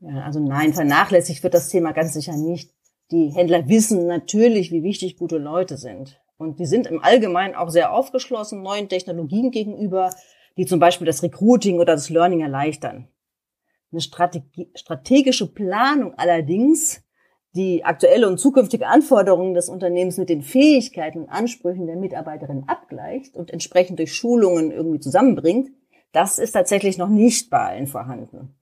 Ja, 0.00 0.22
also 0.22 0.40
nein, 0.40 0.72
vernachlässigt 0.72 1.42
wird 1.42 1.52
das 1.52 1.68
Thema 1.68 1.92
ganz 1.92 2.14
sicher 2.14 2.34
nicht 2.34 2.72
die 3.10 3.30
Händler 3.34 3.68
wissen 3.68 4.06
natürlich, 4.06 4.72
wie 4.72 4.82
wichtig 4.82 5.16
gute 5.16 5.38
Leute 5.38 5.76
sind. 5.76 6.20
Und 6.36 6.58
die 6.58 6.66
sind 6.66 6.86
im 6.86 7.02
Allgemeinen 7.02 7.54
auch 7.54 7.70
sehr 7.70 7.92
aufgeschlossen 7.92 8.62
neuen 8.62 8.88
Technologien 8.88 9.50
gegenüber, 9.50 10.10
die 10.56 10.66
zum 10.66 10.80
Beispiel 10.80 11.06
das 11.06 11.22
Recruiting 11.22 11.76
oder 11.76 11.94
das 11.94 12.10
Learning 12.10 12.40
erleichtern. 12.40 13.08
Eine 13.92 14.00
Strategie, 14.00 14.70
strategische 14.74 15.52
Planung 15.52 16.14
allerdings, 16.16 17.02
die 17.54 17.84
aktuelle 17.84 18.26
und 18.26 18.38
zukünftige 18.38 18.88
Anforderungen 18.88 19.54
des 19.54 19.68
Unternehmens 19.68 20.18
mit 20.18 20.28
den 20.28 20.42
Fähigkeiten 20.42 21.20
und 21.20 21.28
Ansprüchen 21.28 21.86
der 21.86 21.96
Mitarbeiterin 21.96 22.64
abgleicht 22.66 23.36
und 23.36 23.50
entsprechend 23.50 24.00
durch 24.00 24.12
Schulungen 24.12 24.72
irgendwie 24.72 24.98
zusammenbringt, 24.98 25.70
das 26.10 26.38
ist 26.38 26.52
tatsächlich 26.52 26.98
noch 26.98 27.08
nicht 27.08 27.50
bei 27.50 27.58
allen 27.58 27.86
vorhanden. 27.86 28.56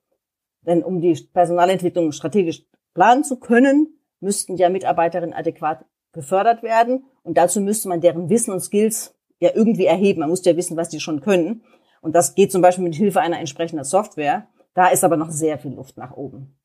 Denn 0.67 0.83
um 0.83 1.01
die 1.01 1.15
Personalentwicklung 1.33 2.13
strategisch 2.13 2.67
planen 2.95 3.25
zu 3.25 3.39
können, 3.39 3.92
müssten 4.23 4.57
ja 4.57 4.69
Mitarbeiterinnen 4.69 5.35
adäquat 5.35 5.85
gefördert 6.13 6.63
werden. 6.63 7.05
Und 7.23 7.37
dazu 7.37 7.61
müsste 7.61 7.89
man 7.89 8.01
deren 8.01 8.29
Wissen 8.29 8.53
und 8.53 8.61
Skills 8.61 9.15
ja 9.39 9.51
irgendwie 9.55 9.87
erheben. 9.87 10.21
Man 10.21 10.31
muss 10.31 10.45
ja 10.45 10.57
wissen, 10.57 10.77
was 10.77 10.89
die 10.89 11.01
schon 11.01 11.21
können. 11.21 11.63
Und 12.01 12.15
das 12.15 12.35
geht 12.35 12.53
zum 12.53 12.63
Beispiel 12.63 12.85
mit 12.85 12.95
Hilfe 12.95 13.21
einer 13.21 13.39
entsprechenden 13.39 13.85
Software. 13.85 14.49
Da 14.75 14.89
ist 14.89 15.05
aber 15.05 15.17
noch 15.17 15.31
sehr 15.31 15.59
viel 15.59 15.73
Luft 15.73 15.97
nach 15.97 16.13
oben. 16.13 16.57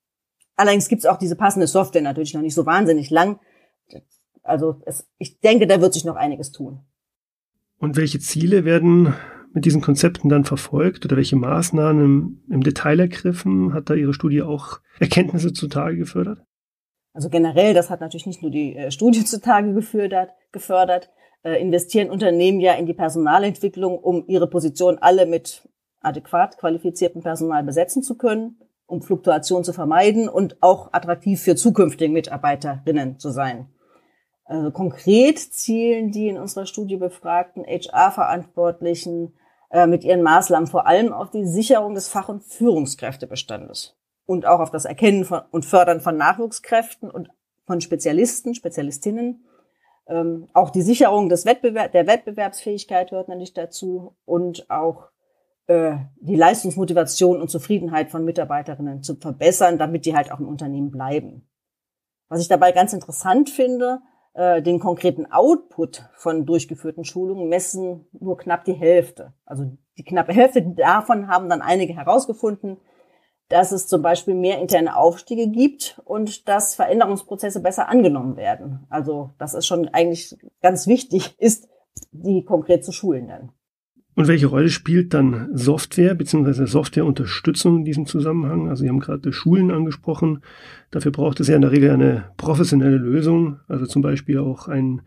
Allerdings 0.55 0.87
gibt 0.87 0.99
es 0.99 1.05
auch 1.05 1.17
diese 1.17 1.35
passende 1.35 1.67
Software 1.67 2.01
natürlich 2.01 2.33
noch 2.33 2.41
nicht 2.41 2.55
so 2.55 2.65
wahnsinnig 2.65 3.09
lang. 3.09 3.39
Also 4.43 4.81
es, 4.85 5.07
ich 5.17 5.39
denke, 5.39 5.67
da 5.67 5.81
wird 5.81 5.93
sich 5.93 6.05
noch 6.05 6.15
einiges 6.15 6.51
tun. 6.51 6.79
Und 7.77 7.95
welche 7.95 8.19
Ziele 8.19 8.65
werden 8.65 9.13
mit 9.53 9.65
diesen 9.65 9.81
Konzepten 9.81 10.29
dann 10.29 10.45
verfolgt 10.45 11.05
oder 11.05 11.15
welche 11.15 11.35
Maßnahmen 11.35 12.03
im, 12.03 12.43
im 12.49 12.63
Detail 12.63 12.99
ergriffen? 12.99 13.73
Hat 13.73 13.89
da 13.89 13.93
Ihre 13.93 14.13
Studie 14.13 14.41
auch 14.41 14.79
Erkenntnisse 14.99 15.53
zutage 15.53 15.97
gefördert? 15.97 16.43
Also 17.17 17.29
generell, 17.29 17.73
das 17.73 17.89
hat 17.89 17.99
natürlich 17.99 18.27
nicht 18.27 18.43
nur 18.43 18.51
die 18.51 18.75
äh, 18.75 18.91
Studie 18.91 19.25
zutage 19.25 19.73
gefördert, 19.73 21.09
äh, 21.43 21.59
investieren 21.59 22.11
Unternehmen 22.11 22.59
ja 22.59 22.73
in 22.73 22.85
die 22.85 22.93
Personalentwicklung, 22.93 23.97
um 23.97 24.23
ihre 24.27 24.47
Position 24.47 24.99
alle 24.99 25.25
mit 25.25 25.67
adäquat 26.01 26.59
qualifiziertem 26.59 27.23
Personal 27.23 27.63
besetzen 27.63 28.03
zu 28.03 28.17
können, 28.17 28.59
um 28.85 29.01
Fluktuation 29.01 29.63
zu 29.63 29.73
vermeiden 29.73 30.29
und 30.29 30.57
auch 30.61 30.93
attraktiv 30.93 31.41
für 31.41 31.55
zukünftige 31.55 32.13
Mitarbeiterinnen 32.13 33.17
zu 33.17 33.31
sein. 33.31 33.67
Also 34.45 34.69
konkret 34.69 35.39
zielen 35.39 36.11
die 36.11 36.27
in 36.27 36.37
unserer 36.37 36.67
Studie 36.67 36.97
befragten 36.97 37.65
HR-Verantwortlichen 37.65 39.33
äh, 39.71 39.87
mit 39.87 40.03
ihren 40.03 40.21
Maßnahmen 40.21 40.67
vor 40.67 40.85
allem 40.85 41.13
auf 41.13 41.31
die 41.31 41.47
Sicherung 41.47 41.95
des 41.95 42.09
Fach- 42.09 42.29
und 42.29 42.43
Führungskräftebestandes 42.43 43.96
und 44.27 44.45
auch 44.45 44.59
auf 44.59 44.69
das 44.69 44.85
Erkennen 44.85 45.25
von, 45.25 45.41
und 45.49 45.65
Fördern 45.65 46.01
von 46.01 46.17
Nachwuchskräften 46.17 47.09
und 47.09 47.29
von 47.65 47.81
Spezialisten, 47.81 48.53
Spezialistinnen. 48.53 49.43
Ähm, 50.07 50.47
auch 50.53 50.69
die 50.69 50.83
Sicherung 50.83 51.29
des 51.29 51.45
Wettbewerb, 51.45 51.93
der 51.93 52.05
Wettbewerbsfähigkeit 52.05 53.11
hört 53.11 53.29
natürlich 53.29 53.53
dazu 53.53 54.15
und 54.25 54.69
auch 54.69 55.09
äh, 55.67 55.95
die 56.19 56.35
Leistungsmotivation 56.35 57.41
und 57.41 57.49
Zufriedenheit 57.49 58.11
von 58.11 58.23
Mitarbeiterinnen 58.23 59.01
zu 59.01 59.15
verbessern, 59.15 59.77
damit 59.77 60.05
die 60.05 60.15
halt 60.15 60.31
auch 60.31 60.39
im 60.39 60.47
Unternehmen 60.47 60.91
bleiben. 60.91 61.49
Was 62.29 62.41
ich 62.41 62.47
dabei 62.49 62.73
ganz 62.73 62.93
interessant 62.93 63.49
finde, 63.49 63.99
äh, 64.33 64.61
den 64.61 64.79
konkreten 64.79 65.25
Output 65.31 66.03
von 66.15 66.45
durchgeführten 66.45 67.05
Schulungen 67.05 67.47
messen 67.47 68.07
nur 68.11 68.37
knapp 68.37 68.65
die 68.65 68.73
Hälfte. 68.73 69.33
Also 69.45 69.71
die 69.97 70.03
knappe 70.03 70.33
Hälfte 70.33 70.61
davon 70.61 71.29
haben 71.29 71.49
dann 71.49 71.61
einige 71.61 71.95
herausgefunden, 71.95 72.77
dass 73.49 73.71
es 73.71 73.87
zum 73.87 74.01
Beispiel 74.01 74.33
mehr 74.33 74.59
interne 74.59 74.97
Aufstiege 74.97 75.49
gibt 75.49 75.99
und 76.05 76.47
dass 76.47 76.75
Veränderungsprozesse 76.75 77.61
besser 77.61 77.89
angenommen 77.89 78.35
werden. 78.35 78.85
Also 78.89 79.31
das 79.37 79.53
ist 79.53 79.65
schon 79.65 79.87
eigentlich 79.89 80.35
ganz 80.61 80.87
wichtig, 80.87 81.35
ist 81.37 81.67
die 82.11 82.43
konkret 82.43 82.83
zu 82.83 82.91
schulen 82.91 83.27
dann. 83.27 83.51
Und 84.17 84.27
welche 84.27 84.47
Rolle 84.47 84.69
spielt 84.69 85.13
dann 85.13 85.49
Software 85.53 86.15
bzw. 86.15 86.65
Softwareunterstützung 86.65 87.77
in 87.77 87.85
diesem 87.85 88.07
Zusammenhang? 88.07 88.67
Also 88.67 88.81
Sie 88.81 88.89
haben 88.89 88.99
gerade 88.99 89.31
Schulen 89.31 89.69
angesprochen. 89.69 90.41
Dafür 90.89 91.11
braucht 91.11 91.39
es 91.39 91.47
ja 91.49 91.55
in 91.55 91.61
der 91.61 91.71
Regel 91.71 91.91
eine 91.91 92.23
professionelle 92.35 92.97
Lösung, 92.97 93.59
also 93.67 93.85
zum 93.85 94.01
Beispiel 94.01 94.39
auch 94.39 94.67
ein, 94.67 95.03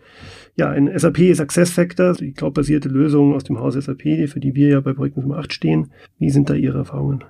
ja, 0.55 0.71
ein 0.71 0.89
SAP 0.97 1.35
Success 1.35 1.73
Factor, 1.73 2.13
die 2.15 2.35
cloudbasierte 2.35 2.89
Lösung 2.89 3.35
aus 3.35 3.43
dem 3.43 3.59
Haus 3.59 3.75
SAP, 3.75 4.29
für 4.29 4.39
die 4.39 4.55
wir 4.55 4.69
ja 4.69 4.81
bei 4.81 4.93
Projekt 4.93 5.17
Nummer 5.17 5.39
8 5.39 5.53
stehen. 5.53 5.91
Wie 6.19 6.31
sind 6.31 6.49
da 6.49 6.55
Ihre 6.55 6.79
Erfahrungen? 6.79 7.25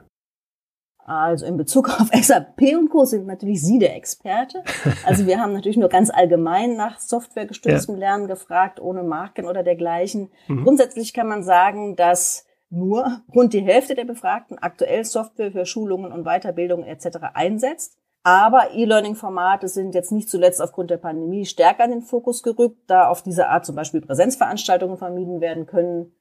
Also 1.11 1.45
in 1.45 1.57
Bezug 1.57 1.89
auf 1.89 2.09
SAP 2.15 2.61
und 2.79 2.89
Co. 2.89 3.05
sind 3.05 3.27
natürlich 3.27 3.63
Sie 3.63 3.81
der 3.81 3.97
Experte. 3.97 4.63
Also 5.05 5.27
wir 5.27 5.41
haben 5.41 5.53
natürlich 5.53 5.77
nur 5.77 5.89
ganz 5.89 6.09
allgemein 6.09 6.77
nach 6.77 7.01
softwaregestütztem 7.01 7.97
ja. 7.97 8.01
Lernen 8.01 8.29
gefragt, 8.29 8.81
ohne 8.81 9.03
Marken 9.03 9.47
oder 9.47 9.65
dergleichen. 9.65 10.31
Mhm. 10.47 10.63
Grundsätzlich 10.63 11.13
kann 11.13 11.27
man 11.27 11.43
sagen, 11.43 11.97
dass 11.97 12.47
nur 12.69 13.23
rund 13.35 13.53
die 13.55 13.61
Hälfte 13.61 13.97
der 13.97 14.05
Befragten 14.05 14.59
aktuell 14.59 15.05
Software 15.05 15.51
für 15.51 15.67
Schulungen 15.67 16.13
und 16.13 16.23
Weiterbildung 16.23 16.85
etc. 16.85 17.19
einsetzt. 17.35 17.99
Aber 18.23 18.73
E-Learning-Formate 18.73 19.67
sind 19.67 19.97
jetzt 19.97 20.13
nicht 20.13 20.29
zuletzt 20.29 20.63
aufgrund 20.63 20.91
der 20.91 20.99
Pandemie 20.99 21.45
stärker 21.45 21.87
in 21.87 21.91
den 21.91 22.03
Fokus 22.03 22.45
gerückt, 22.45 22.83
da 22.87 23.09
auf 23.09 23.23
diese 23.23 23.49
Art 23.49 23.67
zum 23.67 23.75
Beispiel 23.75 24.01
Präsenzveranstaltungen 24.01 24.97
vermieden 24.97 25.41
werden 25.41 25.67
können. 25.67 26.13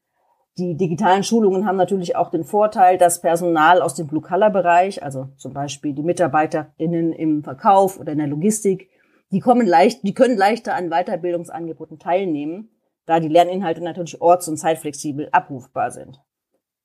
Die 0.60 0.76
digitalen 0.76 1.24
Schulungen 1.24 1.66
haben 1.66 1.78
natürlich 1.78 2.18
auch 2.18 2.30
den 2.32 2.44
Vorteil, 2.44 2.98
dass 2.98 3.22
Personal 3.22 3.82
aus 3.82 3.96
dem 3.96 4.08
Blue-Color-Bereich, 4.08 5.02
also 5.02 5.30
zum 5.38 5.54
Beispiel 5.54 5.94
die 5.94 6.04
MitarbeiterInnen 6.04 7.14
im 7.14 7.46
Verkauf 7.46 7.98
oder 7.98 8.12
in 8.12 8.18
der 8.18 8.28
Logistik, 8.28 8.90
die 9.32 9.40
kommen 9.40 9.66
leicht, 9.66 10.04
die 10.04 10.14
können 10.14 10.38
leichter 10.38 10.76
an 10.76 10.90
Weiterbildungsangeboten 10.90 11.98
teilnehmen, 11.98 12.72
da 13.06 13.22
die 13.22 13.30
Lerninhalte 13.30 13.82
natürlich 13.82 14.22
orts- 14.22 14.50
und 14.50 14.58
zeitflexibel 14.58 15.30
abrufbar 15.32 15.92
sind. 15.92 16.20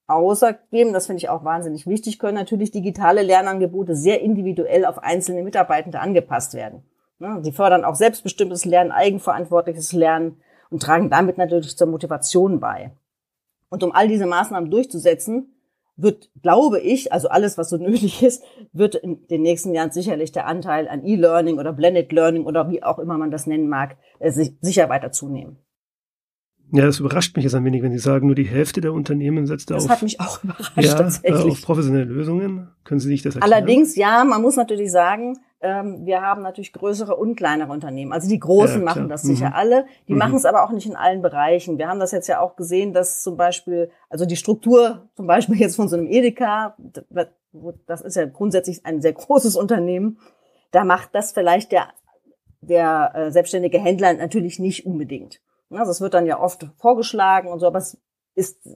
Außerdem, 0.07 0.93
das 0.93 1.07
finde 1.07 1.19
ich 1.19 1.28
auch 1.28 1.45
wahnsinnig 1.45 1.88
wichtig, 1.88 2.21
können 2.21 2.37
natürlich 2.37 2.71
digitale 2.71 3.23
Lernangebote 3.23 3.97
sehr 3.97 4.21
individuell 4.21 4.85
auf 4.85 5.02
einzelne 5.02 5.43
Mitarbeitende 5.43 5.99
angepasst 5.99 6.54
werden. 6.54 6.85
Sie 7.40 7.52
fördern 7.52 7.85
auch 7.85 7.97
selbstbestimmtes 7.97 8.66
Lernen, 8.66 8.93
eigenverantwortliches 8.93 9.93
Lernen 9.93 10.37
und 10.71 10.81
tragen 10.81 11.11
damit 11.11 11.38
natürlich 11.38 11.76
zur 11.76 11.88
Motivation 11.88 12.61
bei. 12.61 12.93
Und 13.75 13.83
um 13.83 13.90
all 13.90 14.07
diese 14.07 14.25
Maßnahmen 14.25 14.71
durchzusetzen, 14.71 15.52
wird, 15.97 16.31
glaube 16.43 16.78
ich, 16.78 17.12
also 17.12 17.26
alles, 17.28 17.59
was 17.59 17.71
so 17.71 17.76
nötig 17.88 18.23
ist, 18.23 18.45
wird 18.73 18.95
in 18.95 19.26
den 19.26 19.43
nächsten 19.43 19.75
Jahren 19.75 19.90
sicherlich 19.90 20.31
der 20.31 20.47
Anteil 20.47 20.87
an 20.87 21.04
E-Learning 21.04 21.59
oder 21.59 21.73
Blended 21.73 22.12
Learning 22.12 22.45
oder 22.45 22.71
wie 22.71 22.85
auch 22.85 23.00
immer 23.00 23.19
man 23.19 23.33
das 23.33 23.49
nennen 23.49 23.69
mag, 23.69 23.97
äh, 24.21 24.31
sicher 24.31 24.88
weiter 24.90 25.11
zunehmen. 25.11 25.57
Ja, 26.71 26.87
das 26.87 27.00
überrascht 27.00 27.35
mich 27.35 27.43
jetzt 27.43 27.57
ein 27.57 27.64
wenig, 27.64 27.83
wenn 27.83 27.90
Sie 27.90 27.99
sagen, 27.99 28.26
nur 28.28 28.37
die 28.37 28.45
Hälfte 28.47 28.81
der 28.81 28.93
Unternehmen 28.93 29.45
setzt 29.47 29.71
das 29.71 29.78
auf. 29.78 29.88
Das 29.88 29.97
hat 29.97 30.02
mich 30.04 30.21
auch 30.21 30.45
überrascht, 30.45 30.73
ja, 30.76 30.95
tatsächlich. 30.95 31.52
auf 31.52 31.62
professionelle 31.62 32.04
Lösungen. 32.04 32.69
Können 32.85 33.00
Sie 33.00 33.09
sich 33.09 33.23
das 33.23 33.35
erklären? 33.35 33.52
Allerdings, 33.52 33.97
ja, 33.97 34.23
man 34.25 34.40
muss 34.40 34.54
natürlich 34.54 34.93
sagen, 34.93 35.37
ähm, 35.64 36.04
wir 36.04 36.21
haben 36.21 36.42
natürlich 36.42 36.75
größere 36.75 37.16
und 37.16 37.37
kleinere 37.37 37.73
Unternehmen. 37.73 38.12
Also 38.12 38.28
die 38.28 38.38
Großen 38.38 38.80
ja, 38.80 38.85
machen 38.85 39.09
das 39.09 39.23
sicher 39.23 39.49
mhm. 39.49 39.54
alle. 39.54 39.87
Die 40.06 40.12
mhm. 40.12 40.18
machen 40.18 40.37
es 40.37 40.44
aber 40.44 40.62
auch 40.62 40.71
nicht 40.71 40.87
in 40.87 40.94
allen 40.94 41.23
Bereichen. 41.23 41.78
Wir 41.78 41.88
haben 41.88 42.00
das 42.00 42.12
jetzt 42.12 42.28
ja 42.28 42.40
auch 42.40 42.54
gesehen, 42.54 42.92
dass 42.92 43.23
zum 43.23 43.38
Beispiel, 43.38 43.90
also 44.11 44.26
die 44.26 44.37
Struktur 44.37 45.09
zum 45.16 45.26
Beispiel 45.26 45.56
jetzt 45.56 45.76
von 45.76 45.88
so 45.88 45.97
einem 45.97 46.06
Edeka, 46.06 46.76
das 47.87 48.02
ist 48.02 48.16
ja 48.16 48.26
grundsätzlich 48.26 48.85
ein 48.85 49.00
sehr 49.00 49.14
großes 49.14 49.56
Unternehmen, 49.56 50.18
da 50.71 50.85
macht 50.85 51.14
das 51.14 51.33
vielleicht 51.33 51.73
der, 51.73 51.88
der 52.61 53.12
äh, 53.14 53.30
selbstständige 53.30 53.78
Händler 53.78 54.12
natürlich 54.12 54.59
nicht 54.59 54.85
unbedingt. 54.85 55.40
Also 55.71 55.90
es 55.90 56.00
wird 56.02 56.12
dann 56.12 56.26
ja 56.26 56.38
oft 56.38 56.68
vorgeschlagen 56.76 57.49
und 57.49 57.61
so, 57.61 57.66
aber 57.66 57.78
es 57.78 57.97
ist 58.35 58.68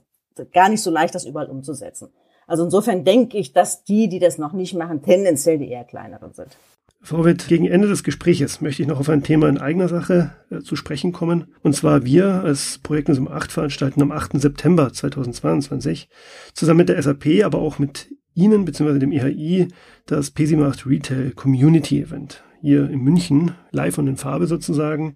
gar 0.53 0.69
nicht 0.69 0.81
so 0.81 0.89
leicht, 0.89 1.13
das 1.13 1.25
überall 1.25 1.49
umzusetzen. 1.49 2.11
Also 2.47 2.63
insofern 2.63 3.05
denke 3.05 3.37
ich, 3.37 3.53
dass 3.53 3.83
die, 3.83 4.09
die 4.09 4.17
das 4.17 4.39
noch 4.39 4.53
nicht 4.53 4.73
machen, 4.73 5.03
tendenziell 5.03 5.59
die 5.59 5.69
eher 5.69 5.83
kleineren 5.83 6.33
sind. 6.33 6.57
Witt, 7.01 7.47
gegen 7.47 7.65
Ende 7.65 7.87
des 7.87 8.03
Gespräches 8.03 8.61
möchte 8.61 8.81
ich 8.81 8.87
noch 8.87 8.99
auf 8.99 9.09
ein 9.09 9.23
Thema 9.23 9.47
in 9.47 9.57
eigener 9.57 9.87
Sache 9.87 10.31
äh, 10.49 10.59
zu 10.59 10.75
sprechen 10.75 11.11
kommen. 11.11 11.47
Und 11.63 11.75
zwar 11.75 12.05
wir 12.05 12.43
als 12.43 12.77
Projekt 12.79 13.09
um 13.09 13.27
8 13.27 13.51
veranstalten 13.51 14.01
am 14.01 14.11
8. 14.11 14.39
September 14.39 14.91
2022 14.91 16.09
zusammen 16.53 16.79
mit 16.79 16.89
der 16.89 17.01
SAP, 17.01 17.43
aber 17.43 17.59
auch 17.59 17.79
mit 17.79 18.09
Ihnen 18.33 18.65
bzw. 18.65 18.99
dem 18.99 19.11
EHI 19.11 19.69
das 20.05 20.31
Pesimacht 20.31 20.85
Retail 20.85 21.31
Community 21.31 22.01
Event 22.01 22.43
hier 22.61 22.89
in 22.89 23.01
München, 23.01 23.51
live 23.71 23.97
und 23.97 24.07
in 24.07 24.17
Farbe 24.17 24.47
sozusagen. 24.47 25.15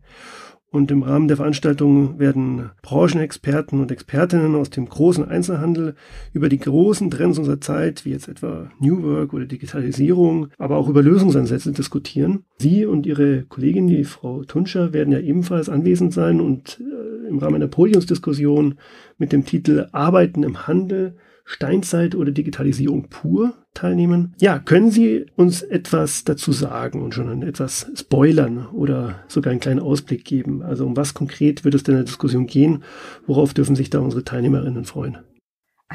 Und 0.73 0.89
im 0.89 1.03
Rahmen 1.03 1.27
der 1.27 1.37
Veranstaltung 1.37 2.17
werden 2.17 2.71
Branchenexperten 2.81 3.79
und 3.79 3.91
Expertinnen 3.91 4.55
aus 4.55 4.71
dem 4.71 4.89
großen 4.89 5.23
Einzelhandel 5.23 5.93
über 6.33 6.49
die 6.49 6.57
großen 6.57 7.11
Trends 7.11 7.37
unserer 7.37 7.61
Zeit, 7.61 8.05
wie 8.05 8.09
jetzt 8.09 8.27
etwa 8.27 8.71
New 8.79 9.03
Work 9.03 9.33
oder 9.33 9.45
Digitalisierung, 9.45 10.47
aber 10.57 10.77
auch 10.77 10.89
über 10.89 11.03
Lösungsansätze 11.03 11.73
diskutieren. 11.73 12.45
Sie 12.57 12.87
und 12.87 13.05
Ihre 13.05 13.43
Kollegin, 13.43 13.85
die 13.85 14.03
Frau 14.03 14.45
Tunscher, 14.45 14.93
werden 14.93 15.13
ja 15.13 15.19
ebenfalls 15.19 15.69
anwesend 15.69 16.11
sein 16.11 16.41
und 16.41 16.81
äh, 16.81 17.27
im 17.27 17.37
Rahmen 17.37 17.57
einer 17.57 17.67
Podiumsdiskussion 17.67 18.79
mit 19.19 19.31
dem 19.31 19.45
Titel 19.45 19.89
Arbeiten 19.91 20.41
im 20.41 20.65
Handel 20.65 21.17
Steinzeit 21.45 22.15
oder 22.15 22.31
Digitalisierung 22.31 23.09
pur 23.09 23.53
teilnehmen. 23.73 24.33
Ja, 24.39 24.59
können 24.59 24.91
Sie 24.91 25.25
uns 25.35 25.61
etwas 25.61 26.23
dazu 26.23 26.51
sagen 26.51 27.01
und 27.01 27.13
schon 27.13 27.41
etwas 27.43 27.91
spoilern 27.95 28.67
oder 28.67 29.19
sogar 29.27 29.51
einen 29.51 29.59
kleinen 29.59 29.79
Ausblick 29.79 30.25
geben? 30.25 30.63
Also 30.63 30.85
um 30.85 30.95
was 30.95 31.13
konkret 31.13 31.65
wird 31.65 31.75
es 31.75 31.83
denn 31.83 31.95
in 31.95 31.99
der 31.99 32.05
Diskussion 32.05 32.47
gehen? 32.47 32.83
Worauf 33.25 33.53
dürfen 33.53 33.75
sich 33.75 33.89
da 33.89 33.99
unsere 33.99 34.23
Teilnehmerinnen 34.23 34.85
freuen? 34.85 35.17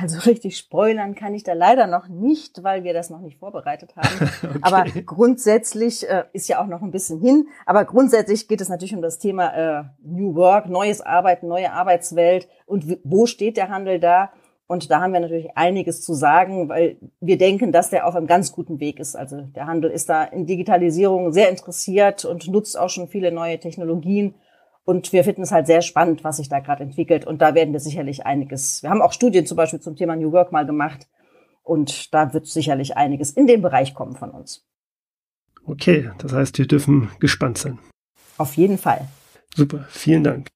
Also 0.00 0.18
richtig 0.30 0.56
spoilern 0.56 1.14
kann 1.14 1.34
ich 1.34 1.42
da 1.42 1.52
leider 1.52 1.86
noch 1.86 2.08
nicht, 2.08 2.62
weil 2.62 2.84
wir 2.84 2.92
das 2.92 3.10
noch 3.10 3.20
nicht 3.20 3.38
vorbereitet 3.38 3.96
haben. 3.96 4.30
okay. 4.42 4.58
Aber 4.62 4.84
grundsätzlich 5.06 6.08
äh, 6.08 6.24
ist 6.32 6.48
ja 6.48 6.62
auch 6.62 6.66
noch 6.66 6.82
ein 6.82 6.90
bisschen 6.90 7.20
hin. 7.20 7.48
Aber 7.66 7.84
grundsätzlich 7.84 8.48
geht 8.48 8.60
es 8.60 8.68
natürlich 8.68 8.94
um 8.94 9.02
das 9.02 9.18
Thema 9.18 9.54
äh, 9.54 9.84
New 10.02 10.34
Work, 10.34 10.68
neues 10.68 11.00
Arbeiten, 11.00 11.48
neue 11.48 11.72
Arbeitswelt 11.72 12.48
und 12.66 12.98
wo 13.04 13.26
steht 13.26 13.56
der 13.56 13.68
Handel 13.68 13.98
da? 13.98 14.30
Und 14.68 14.90
da 14.90 15.00
haben 15.00 15.14
wir 15.14 15.20
natürlich 15.20 15.56
einiges 15.56 16.02
zu 16.02 16.12
sagen, 16.12 16.68
weil 16.68 16.98
wir 17.20 17.38
denken, 17.38 17.72
dass 17.72 17.88
der 17.88 18.06
auf 18.06 18.14
einem 18.14 18.26
ganz 18.26 18.52
guten 18.52 18.80
Weg 18.80 19.00
ist. 19.00 19.16
Also 19.16 19.40
der 19.40 19.66
Handel 19.66 19.90
ist 19.90 20.10
da 20.10 20.24
in 20.24 20.44
Digitalisierung 20.44 21.32
sehr 21.32 21.48
interessiert 21.48 22.26
und 22.26 22.48
nutzt 22.48 22.78
auch 22.78 22.90
schon 22.90 23.08
viele 23.08 23.32
neue 23.32 23.58
Technologien. 23.58 24.34
Und 24.84 25.10
wir 25.14 25.24
finden 25.24 25.42
es 25.42 25.52
halt 25.52 25.66
sehr 25.66 25.80
spannend, 25.80 26.22
was 26.22 26.36
sich 26.36 26.50
da 26.50 26.60
gerade 26.60 26.82
entwickelt. 26.82 27.26
Und 27.26 27.40
da 27.40 27.54
werden 27.54 27.72
wir 27.72 27.80
sicherlich 27.80 28.26
einiges. 28.26 28.82
Wir 28.82 28.90
haben 28.90 29.00
auch 29.00 29.12
Studien 29.12 29.46
zum 29.46 29.56
Beispiel 29.56 29.80
zum 29.80 29.96
Thema 29.96 30.16
New 30.16 30.32
Work 30.32 30.52
mal 30.52 30.66
gemacht. 30.66 31.08
Und 31.62 32.12
da 32.12 32.34
wird 32.34 32.46
sicherlich 32.46 32.94
einiges 32.96 33.30
in 33.30 33.46
dem 33.46 33.62
Bereich 33.62 33.94
kommen 33.94 34.16
von 34.16 34.30
uns. 34.30 34.66
Okay, 35.66 36.10
das 36.18 36.34
heißt, 36.34 36.58
wir 36.58 36.66
dürfen 36.66 37.10
gespannt 37.20 37.56
sein. 37.56 37.78
Auf 38.36 38.54
jeden 38.54 38.76
Fall. 38.76 39.08
Super, 39.54 39.86
vielen 39.88 40.24
Dank. 40.24 40.48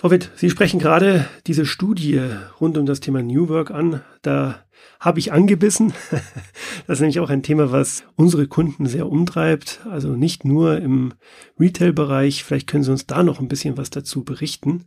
Frau 0.00 0.10
Witt, 0.10 0.30
Sie 0.34 0.48
sprechen 0.48 0.80
gerade 0.80 1.26
diese 1.46 1.66
Studie 1.66 2.22
rund 2.58 2.78
um 2.78 2.86
das 2.86 3.00
Thema 3.00 3.22
New 3.22 3.50
Work 3.50 3.70
an. 3.70 4.00
Da 4.22 4.64
habe 4.98 5.18
ich 5.18 5.30
angebissen. 5.30 5.92
Das 6.86 6.96
ist 6.96 7.00
nämlich 7.02 7.20
auch 7.20 7.28
ein 7.28 7.42
Thema, 7.42 7.70
was 7.70 8.04
unsere 8.16 8.46
Kunden 8.46 8.86
sehr 8.86 9.10
umtreibt. 9.10 9.80
Also 9.90 10.16
nicht 10.16 10.46
nur 10.46 10.78
im 10.78 11.12
Retail-Bereich. 11.60 12.44
Vielleicht 12.44 12.66
können 12.66 12.82
Sie 12.82 12.90
uns 12.90 13.06
da 13.06 13.22
noch 13.22 13.40
ein 13.40 13.48
bisschen 13.48 13.76
was 13.76 13.90
dazu 13.90 14.24
berichten. 14.24 14.86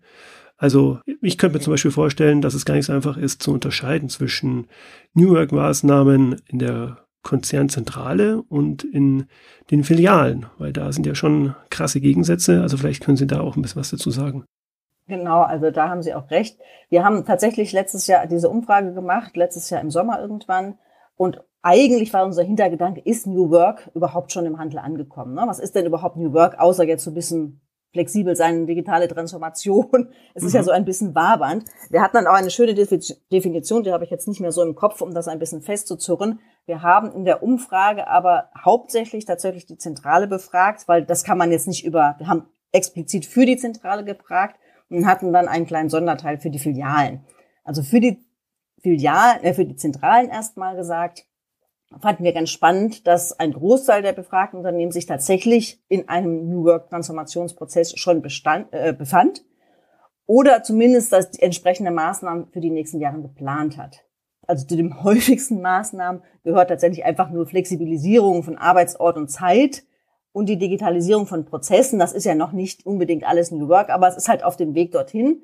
Also 0.58 1.00
ich 1.22 1.38
könnte 1.38 1.58
mir 1.58 1.64
zum 1.64 1.74
Beispiel 1.74 1.92
vorstellen, 1.92 2.42
dass 2.42 2.56
es 2.56 2.66
gar 2.66 2.74
nicht 2.74 2.88
so 2.88 2.94
einfach 2.94 3.16
ist 3.16 3.44
zu 3.44 3.54
unterscheiden 3.54 4.10
zwischen 4.10 4.66
New 5.14 5.30
Work-Maßnahmen 5.30 6.42
in 6.48 6.58
der 6.58 7.06
Konzernzentrale 7.22 8.42
und 8.42 8.84
in 8.84 9.26
den 9.70 9.84
Filialen, 9.84 10.48
weil 10.58 10.74
da 10.74 10.92
sind 10.92 11.06
ja 11.06 11.14
schon 11.14 11.54
krasse 11.70 12.02
Gegensätze. 12.02 12.64
Also 12.64 12.78
vielleicht 12.78 13.04
können 13.04 13.18
Sie 13.18 13.28
da 13.28 13.42
auch 13.42 13.56
ein 13.56 13.62
bisschen 13.62 13.80
was 13.80 13.92
dazu 13.92 14.10
sagen. 14.10 14.46
Genau, 15.08 15.42
also 15.42 15.70
da 15.70 15.90
haben 15.90 16.02
Sie 16.02 16.14
auch 16.14 16.32
recht. 16.32 16.60
Wir 16.90 17.04
haben 17.04 17.26
tatsächlich 17.26 17.74
letztes 17.74 18.08
Jahr 18.08 18.26
diese 18.28 18.50
Umfrage 18.50 18.94
gemacht, 18.94 19.36
letztes 19.36 19.70
Jahr 19.70 19.82
im 19.82 19.92
Sommer 19.92 20.22
irgendwann. 20.22 20.78
Und 21.16 21.44
eigentlich 21.62 22.14
war 22.14 22.26
unser 22.26 22.44
Hintergedanke, 22.44 23.02
ist 23.02 23.28
New 23.28 23.50
Work 23.50 23.92
überhaupt 23.94 24.32
schon 24.32 24.46
im 24.46 24.60
Handel 24.60 24.80
angekommen? 24.80 25.34
Ne? 25.34 25.44
Was 25.46 25.60
ist 25.60 25.76
denn 25.76 25.86
überhaupt 25.86 26.18
New 26.18 26.34
Work, 26.34 26.60
außer 26.60 26.84
jetzt 26.84 27.04
so 27.04 27.12
ein 27.12 27.16
bisschen 27.16 27.62
flexibel 27.94 28.36
sein, 28.36 28.66
digitale 28.66 29.08
Transformation. 29.08 30.10
Es 30.34 30.44
ist 30.44 30.54
mhm. 30.54 30.58
ja 30.58 30.64
so 30.64 30.72
ein 30.72 30.84
bisschen 30.84 31.16
wabernd. 31.16 31.66
Wir 31.90 32.02
hatten 32.02 32.16
dann 32.16 32.28
auch 32.28 32.34
eine 32.34 32.50
schöne 32.50 32.74
Definition, 32.74 33.84
die 33.84 33.92
habe 33.92 34.04
ich 34.04 34.10
jetzt 34.10 34.28
nicht 34.28 34.42
mehr 34.42 34.52
so 34.52 34.64
im 34.64 34.76
Kopf, 34.76 35.02
um 35.02 35.14
das 35.14 35.28
ein 35.28 35.40
bisschen 35.40 35.62
festzuzurren. 35.62 36.40
Wir 36.66 36.82
haben 36.82 37.12
in 37.14 37.24
der 37.24 37.44
Umfrage 37.44 38.08
aber 38.08 38.50
hauptsächlich 38.60 39.26
tatsächlich 39.26 39.68
die 39.68 39.78
Zentrale 39.78 40.28
befragt, 40.28 40.88
weil 40.88 41.06
das 41.06 41.24
kann 41.24 41.38
man 41.38 41.52
jetzt 41.52 41.68
nicht 41.68 41.86
über, 41.86 42.16
wir 42.18 42.28
haben 42.28 42.48
explizit 42.72 43.26
für 43.26 43.46
die 43.46 43.58
Zentrale 43.58 44.04
gefragt, 44.04 44.60
und 44.98 45.08
hatten 45.08 45.34
dann 45.34 45.48
einen 45.48 45.66
kleinen 45.66 45.90
Sonderteil 45.90 46.38
für 46.38 46.50
die 46.50 46.60
Filialen. 46.60 47.26
Also 47.64 47.84
für 47.84 48.00
die 48.00 48.24
Filialen, 48.82 49.44
äh, 49.44 49.54
für 49.54 49.66
die 49.66 49.76
Zentralen 49.76 50.30
erstmal 50.30 50.76
gesagt, 50.76 51.26
fanden 52.02 52.24
wir 52.24 52.34
ganz 52.34 52.50
spannend, 52.50 53.08
dass 53.08 53.40
ein 53.40 53.54
Großteil 53.54 54.02
der 54.02 54.14
befragten 54.14 54.58
Unternehmen 54.58 54.92
sich 54.92 55.06
tatsächlich 55.06 55.82
in 55.88 56.10
einem 56.10 56.50
New 56.50 56.66
Work 56.66 56.90
Transformationsprozess 56.90 57.98
schon 57.98 58.22
bestand, 58.22 58.68
äh, 58.72 58.94
befand 58.94 59.44
oder 60.26 60.64
zumindest 60.64 61.12
dass 61.12 61.32
die 61.32 61.42
entsprechende 61.42 61.92
Maßnahmen 61.92 62.48
für 62.48 62.62
die 62.62 62.72
nächsten 62.72 63.00
Jahre 63.00 63.22
geplant 63.22 63.78
hat. 63.78 64.04
Also 64.48 64.66
zu 64.66 64.76
den 64.76 65.04
häufigsten 65.04 65.62
Maßnahmen 65.62 66.24
gehört 66.44 66.70
tatsächlich 66.70 67.06
einfach 67.06 67.30
nur 67.30 67.46
Flexibilisierung 67.46 68.44
von 68.44 68.58
Arbeitsort 68.58 69.18
und 69.18 69.30
Zeit, 69.30 69.84
und 70.34 70.48
die 70.48 70.58
Digitalisierung 70.58 71.28
von 71.28 71.46
Prozessen, 71.46 72.00
das 72.00 72.12
ist 72.12 72.26
ja 72.26 72.36
noch 72.36 72.52
nicht 72.52 72.86
unbedingt 72.86 73.24
alles 73.24 73.52
New 73.52 73.70
Work, 73.70 73.90
aber 73.90 74.08
es 74.08 74.18
ist 74.18 74.28
halt 74.28 74.44
auf 74.44 74.58
dem 74.58 74.76
Weg 74.76 74.92
dorthin. 74.92 75.44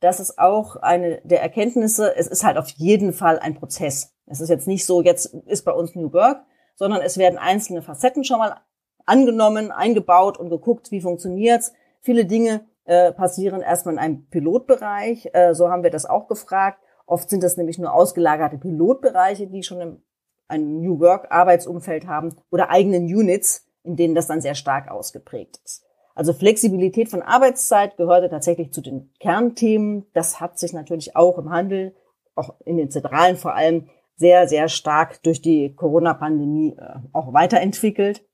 Das 0.00 0.20
ist 0.20 0.38
auch 0.38 0.76
eine 0.76 1.20
der 1.24 1.40
Erkenntnisse. 1.40 2.14
Es 2.14 2.26
ist 2.26 2.44
halt 2.44 2.58
auf 2.58 2.68
jeden 2.70 3.12
Fall 3.12 3.38
ein 3.38 3.54
Prozess. 3.54 4.12
Es 4.26 4.40
ist 4.40 4.50
jetzt 4.50 4.66
nicht 4.66 4.84
so, 4.84 5.02
jetzt 5.02 5.26
ist 5.46 5.64
bei 5.64 5.72
uns 5.72 5.94
New 5.94 6.12
Work, 6.12 6.44
sondern 6.74 7.00
es 7.00 7.16
werden 7.16 7.38
einzelne 7.38 7.80
Facetten 7.80 8.24
schon 8.24 8.38
mal 8.38 8.60
angenommen, 9.06 9.70
eingebaut 9.70 10.36
und 10.36 10.50
geguckt, 10.50 10.90
wie 10.90 11.00
funktioniert's. 11.00 11.72
Viele 12.00 12.26
Dinge 12.26 12.66
äh, 12.84 13.12
passieren 13.12 13.62
erstmal 13.62 13.94
in 13.94 14.00
einem 14.00 14.26
Pilotbereich. 14.28 15.30
Äh, 15.32 15.54
so 15.54 15.70
haben 15.70 15.84
wir 15.84 15.90
das 15.90 16.06
auch 16.06 16.26
gefragt. 16.26 16.82
Oft 17.06 17.30
sind 17.30 17.42
das 17.42 17.56
nämlich 17.56 17.78
nur 17.78 17.92
ausgelagerte 17.92 18.58
Pilotbereiche, 18.58 19.46
die 19.46 19.62
schon 19.62 19.80
im 19.80 20.02
ein 20.48 20.80
New 20.80 21.00
Work 21.00 21.30
Arbeitsumfeld 21.30 22.06
haben 22.06 22.36
oder 22.50 22.70
eigenen 22.70 23.04
Units, 23.04 23.63
in 23.84 23.96
denen 23.96 24.14
das 24.14 24.26
dann 24.26 24.40
sehr 24.40 24.54
stark 24.54 24.90
ausgeprägt 24.90 25.60
ist. 25.64 25.84
Also 26.14 26.32
Flexibilität 26.32 27.08
von 27.08 27.22
Arbeitszeit 27.22 27.96
gehörte 27.96 28.28
tatsächlich 28.28 28.72
zu 28.72 28.80
den 28.80 29.10
Kernthemen. 29.20 30.06
Das 30.14 30.40
hat 30.40 30.58
sich 30.58 30.72
natürlich 30.72 31.16
auch 31.16 31.38
im 31.38 31.50
Handel, 31.50 31.94
auch 32.34 32.54
in 32.64 32.76
den 32.76 32.90
Zentralen 32.90 33.36
vor 33.36 33.54
allem, 33.54 33.88
sehr, 34.16 34.46
sehr 34.48 34.68
stark 34.68 35.22
durch 35.24 35.42
die 35.42 35.74
Corona-Pandemie 35.74 36.76
äh, 36.78 36.98
auch 37.12 37.32
weiterentwickelt. 37.32 38.24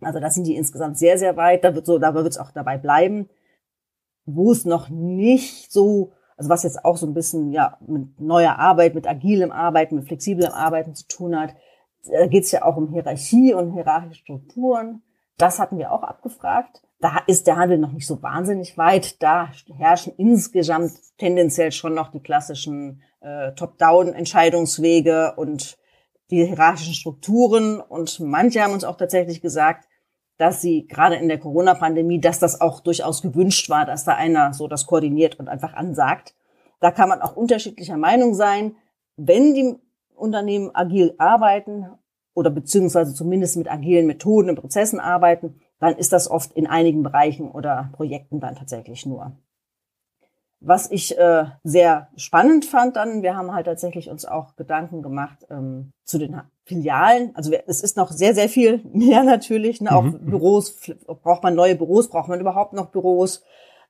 Also 0.00 0.20
da 0.20 0.30
sind 0.30 0.46
die 0.46 0.54
insgesamt 0.54 0.96
sehr, 0.96 1.18
sehr 1.18 1.36
weit. 1.36 1.64
Da 1.64 1.74
wird 1.74 1.86
so, 1.86 1.98
da 1.98 2.14
wird 2.14 2.28
es 2.28 2.38
auch 2.38 2.52
dabei 2.52 2.78
bleiben. 2.78 3.28
Wo 4.24 4.52
es 4.52 4.64
noch 4.64 4.88
nicht 4.88 5.72
so, 5.72 6.12
also 6.36 6.50
was 6.50 6.62
jetzt 6.62 6.84
auch 6.84 6.96
so 6.96 7.06
ein 7.06 7.14
bisschen 7.14 7.52
ja 7.52 7.78
mit 7.84 8.20
neuer 8.20 8.58
Arbeit, 8.58 8.94
mit 8.94 9.08
agilem 9.08 9.50
Arbeiten, 9.50 9.96
mit 9.96 10.06
flexiblem 10.06 10.52
Arbeiten 10.52 10.94
zu 10.94 11.08
tun 11.08 11.38
hat, 11.38 11.56
da 12.04 12.26
geht 12.26 12.44
es 12.44 12.52
ja 12.52 12.64
auch 12.64 12.76
um 12.76 12.88
Hierarchie 12.88 13.54
und 13.54 13.72
hierarchische 13.72 14.20
Strukturen. 14.20 15.02
Das 15.36 15.58
hatten 15.58 15.78
wir 15.78 15.92
auch 15.92 16.02
abgefragt. 16.02 16.82
Da 17.00 17.18
ist 17.26 17.46
der 17.46 17.56
Handel 17.56 17.78
noch 17.78 17.92
nicht 17.92 18.06
so 18.06 18.22
wahnsinnig 18.22 18.76
weit. 18.76 19.22
Da 19.22 19.50
herrschen 19.76 20.12
insgesamt 20.16 20.92
tendenziell 21.16 21.70
schon 21.70 21.94
noch 21.94 22.10
die 22.10 22.20
klassischen 22.20 23.02
äh, 23.20 23.52
Top-Down-Entscheidungswege 23.52 25.34
und 25.36 25.78
die 26.30 26.44
hierarchischen 26.44 26.94
Strukturen. 26.94 27.80
Und 27.80 28.18
manche 28.20 28.62
haben 28.62 28.72
uns 28.72 28.84
auch 28.84 28.96
tatsächlich 28.96 29.40
gesagt, 29.40 29.88
dass 30.38 30.60
sie 30.60 30.86
gerade 30.86 31.16
in 31.16 31.28
der 31.28 31.38
Corona-Pandemie, 31.38 32.20
dass 32.20 32.38
das 32.38 32.60
auch 32.60 32.80
durchaus 32.80 33.22
gewünscht 33.22 33.70
war, 33.70 33.84
dass 33.84 34.04
da 34.04 34.14
einer 34.14 34.52
so 34.52 34.68
das 34.68 34.86
koordiniert 34.86 35.38
und 35.38 35.48
einfach 35.48 35.74
ansagt. 35.74 36.34
Da 36.80 36.90
kann 36.90 37.08
man 37.08 37.20
auch 37.20 37.36
unterschiedlicher 37.36 37.96
Meinung 37.96 38.34
sein. 38.34 38.76
Wenn 39.16 39.54
die 39.54 39.76
Unternehmen 40.18 40.74
agil 40.74 41.14
arbeiten 41.18 41.86
oder 42.34 42.50
beziehungsweise 42.50 43.14
zumindest 43.14 43.56
mit 43.56 43.70
agilen 43.70 44.06
Methoden 44.06 44.50
und 44.50 44.60
Prozessen 44.60 45.00
arbeiten, 45.00 45.60
dann 45.80 45.96
ist 45.96 46.12
das 46.12 46.30
oft 46.30 46.52
in 46.52 46.66
einigen 46.66 47.02
Bereichen 47.02 47.50
oder 47.50 47.90
Projekten 47.92 48.40
dann 48.40 48.56
tatsächlich 48.56 49.06
nur. 49.06 49.32
Was 50.60 50.90
ich 50.90 51.16
äh, 51.16 51.44
sehr 51.62 52.08
spannend 52.16 52.64
fand 52.64 52.96
dann, 52.96 53.22
wir 53.22 53.36
haben 53.36 53.52
halt 53.52 53.66
tatsächlich 53.66 54.10
uns 54.10 54.24
auch 54.24 54.56
Gedanken 54.56 55.02
gemacht 55.02 55.46
ähm, 55.50 55.92
zu 56.04 56.18
den 56.18 56.40
Filialen. 56.64 57.30
Also 57.36 57.52
es 57.66 57.80
ist 57.80 57.96
noch 57.96 58.10
sehr, 58.10 58.34
sehr 58.34 58.48
viel 58.48 58.82
mehr 58.92 59.22
natürlich. 59.22 59.80
Ne? 59.80 59.94
Auch 59.94 60.02
mhm. 60.02 60.26
Büros, 60.26 60.76
braucht 61.22 61.44
man 61.44 61.54
neue 61.54 61.76
Büros, 61.76 62.08
braucht 62.08 62.28
man 62.28 62.40
überhaupt 62.40 62.72
noch 62.72 62.90
Büros? 62.90 63.44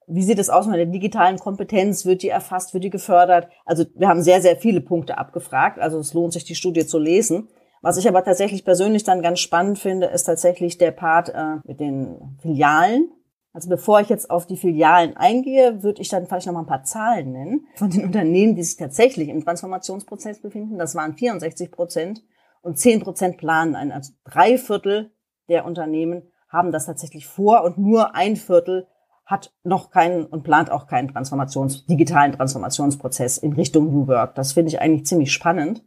Wie 0.09 0.23
sieht 0.23 0.39
es 0.39 0.49
aus 0.49 0.67
mit 0.67 0.77
der 0.77 0.87
digitalen 0.87 1.39
Kompetenz? 1.39 2.07
Wird 2.07 2.23
die 2.23 2.31
erfasst, 2.31 2.73
wird 2.73 2.85
die 2.85 2.91
gefördert? 2.91 3.49
Also 3.65 3.85
wir 3.95 4.09
haben 4.09 4.23
sehr, 4.23 4.41
sehr 4.41 4.57
viele 4.57 4.81
Punkte 4.81 5.19
abgefragt. 5.19 5.79
Also 5.79 5.99
es 5.99 6.15
lohnt 6.15 6.33
sich, 6.33 6.45
die 6.45 6.55
Studie 6.55 6.87
zu 6.87 6.99
lesen. 6.99 7.49
Was 7.83 7.97
ich 7.97 8.09
aber 8.09 8.25
tatsächlich 8.25 8.65
persönlich 8.65 9.05
dann 9.05 9.23
ganz 9.23 9.41
spannend 9.41 9.79
finde, 9.79 10.07
ist 10.07 10.25
tatsächlich 10.25 10.79
der 10.79 10.91
Part 10.91 11.29
äh, 11.29 11.57
mit 11.65 11.79
den 11.79 12.39
Filialen. 12.41 13.11
Also 13.53 13.69
bevor 13.69 14.01
ich 14.01 14.09
jetzt 14.09 14.31
auf 14.31 14.47
die 14.47 14.57
Filialen 14.57 15.17
eingehe, 15.17 15.83
würde 15.83 16.01
ich 16.03 16.09
dann 16.09 16.27
vielleicht 16.27 16.47
noch 16.47 16.55
mal 16.55 16.61
ein 16.61 16.67
paar 16.67 16.85
Zahlen 16.85 17.33
nennen 17.33 17.67
von 17.77 17.91
den 17.91 18.05
Unternehmen, 18.05 18.57
die 18.57 18.63
sich 18.63 18.77
tatsächlich 18.77 19.29
im 19.29 19.45
Transformationsprozess 19.45 20.41
befinden. 20.41 20.79
Das 20.79 20.95
waren 20.95 21.15
64 21.15 21.71
Prozent 21.71 22.23
und 22.63 22.79
10 22.79 23.01
Prozent 23.01 23.37
planen 23.37 23.75
ein. 23.75 23.93
Also 23.93 24.13
drei 24.25 24.59
Viertel 24.59 25.13
der 25.49 25.65
Unternehmen 25.65 26.31
haben 26.49 26.73
das 26.73 26.87
tatsächlich 26.87 27.27
vor 27.27 27.63
und 27.65 27.79
nur 27.79 28.15
ein 28.15 28.37
Viertel 28.37 28.87
hat 29.29 29.53
noch 29.63 29.91
keinen 29.91 30.25
und 30.25 30.43
plant 30.43 30.71
auch 30.71 30.87
keinen 30.87 31.09
Transformations, 31.09 31.85
digitalen 31.85 32.33
Transformationsprozess 32.33 33.37
in 33.37 33.53
Richtung 33.53 33.93
New 33.93 34.09
Work. 34.09 34.35
Das 34.37 34.53
finde 34.53 34.71
ich 34.71 34.81
eigentlich 34.81 35.05
ziemlich 35.05 35.35
spannend. 35.35 35.85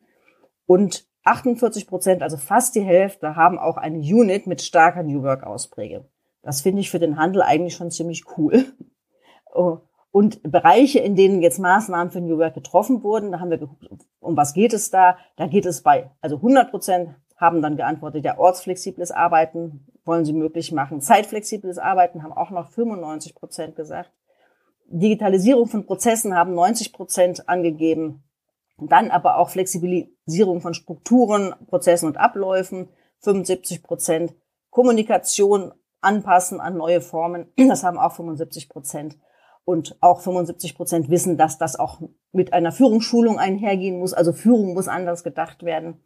Und 0.68 1.08
48 1.24 1.88
Prozent, 1.88 2.22
also 2.22 2.38
fast 2.38 2.76
die 2.76 2.84
Hälfte, 2.84 3.36
haben 3.36 3.58
auch 3.58 3.78
eine 3.78 3.98
Unit 3.98 4.46
mit 4.46 4.62
starker 4.62 5.02
New 5.02 5.24
Work 5.24 5.44
Auspräge. 5.44 6.08
Das 6.44 6.62
finde 6.62 6.82
ich 6.82 6.92
für 6.92 7.00
den 7.00 7.18
Handel 7.18 7.42
eigentlich 7.42 7.74
schon 7.74 7.90
ziemlich 7.90 8.26
cool. 8.38 8.64
Oh, 9.54 9.80
und 10.12 10.44
Bereiche, 10.44 11.00
in 11.00 11.16
denen 11.16 11.42
jetzt 11.42 11.60
Maßnahmen 11.60 12.12
für 12.12 12.22
New 12.22 12.38
Work 12.38 12.54
getroffen 12.54 13.02
wurden, 13.02 13.32
da 13.32 13.40
haben 13.40 13.50
wir 13.50 13.58
geguckt, 13.58 13.88
um 14.20 14.38
was 14.38 14.54
geht 14.54 14.74
es 14.74 14.92
da? 14.92 15.18
Da 15.36 15.48
geht 15.48 15.66
es 15.66 15.82
bei, 15.82 16.12
also 16.22 16.36
100 16.36 16.70
Prozent 16.70 17.16
haben 17.38 17.62
dann 17.64 17.76
geantwortet, 17.76 18.24
ja, 18.24 18.38
ortsflexibles 18.38 19.12
Arbeiten 19.12 19.88
wollen 20.06 20.26
sie 20.26 20.34
möglich 20.34 20.72
machen. 20.72 21.02
Zeitflexibles 21.02 21.78
Arbeiten 21.78 22.24
haben 22.24 22.34
auch 22.34 22.50
noch 22.50 22.70
95 22.70 23.36
Prozent 23.36 23.76
gesagt. 23.76 24.12
Digitalisierung 24.86 25.68
von 25.68 25.86
Prozessen 25.86 26.36
haben 26.36 26.54
90 26.54 26.94
Prozent 26.94 27.48
angegeben. 27.48 28.24
Dann 28.78 29.12
aber 29.12 29.38
auch 29.38 29.50
Flexibilisierung 29.50 30.60
von 30.62 30.74
Strukturen, 30.74 31.54
Prozessen 31.68 32.08
und 32.08 32.18
Abläufen, 32.18 32.90
75 33.20 33.84
Prozent. 33.84 34.36
Kommunikation 34.70 35.72
anpassen 36.02 36.60
an 36.60 36.78
neue 36.78 37.02
Formen, 37.02 37.52
das 37.58 37.84
haben 37.84 38.00
auch 38.00 38.14
75 38.14 38.70
Prozent. 38.70 39.18
Und 39.64 39.96
auch 40.02 40.22
75 40.22 40.76
Prozent 40.76 41.10
wissen, 41.10 41.38
dass 41.38 41.60
das 41.60 41.80
auch 41.80 42.02
mit 42.32 42.52
einer 42.52 42.72
Führungsschulung 42.72 43.38
einhergehen 43.38 44.00
muss. 44.00 44.14
Also 44.14 44.34
Führung 44.34 44.74
muss 44.74 44.88
anders 44.88 45.24
gedacht 45.24 45.64
werden. 45.64 46.04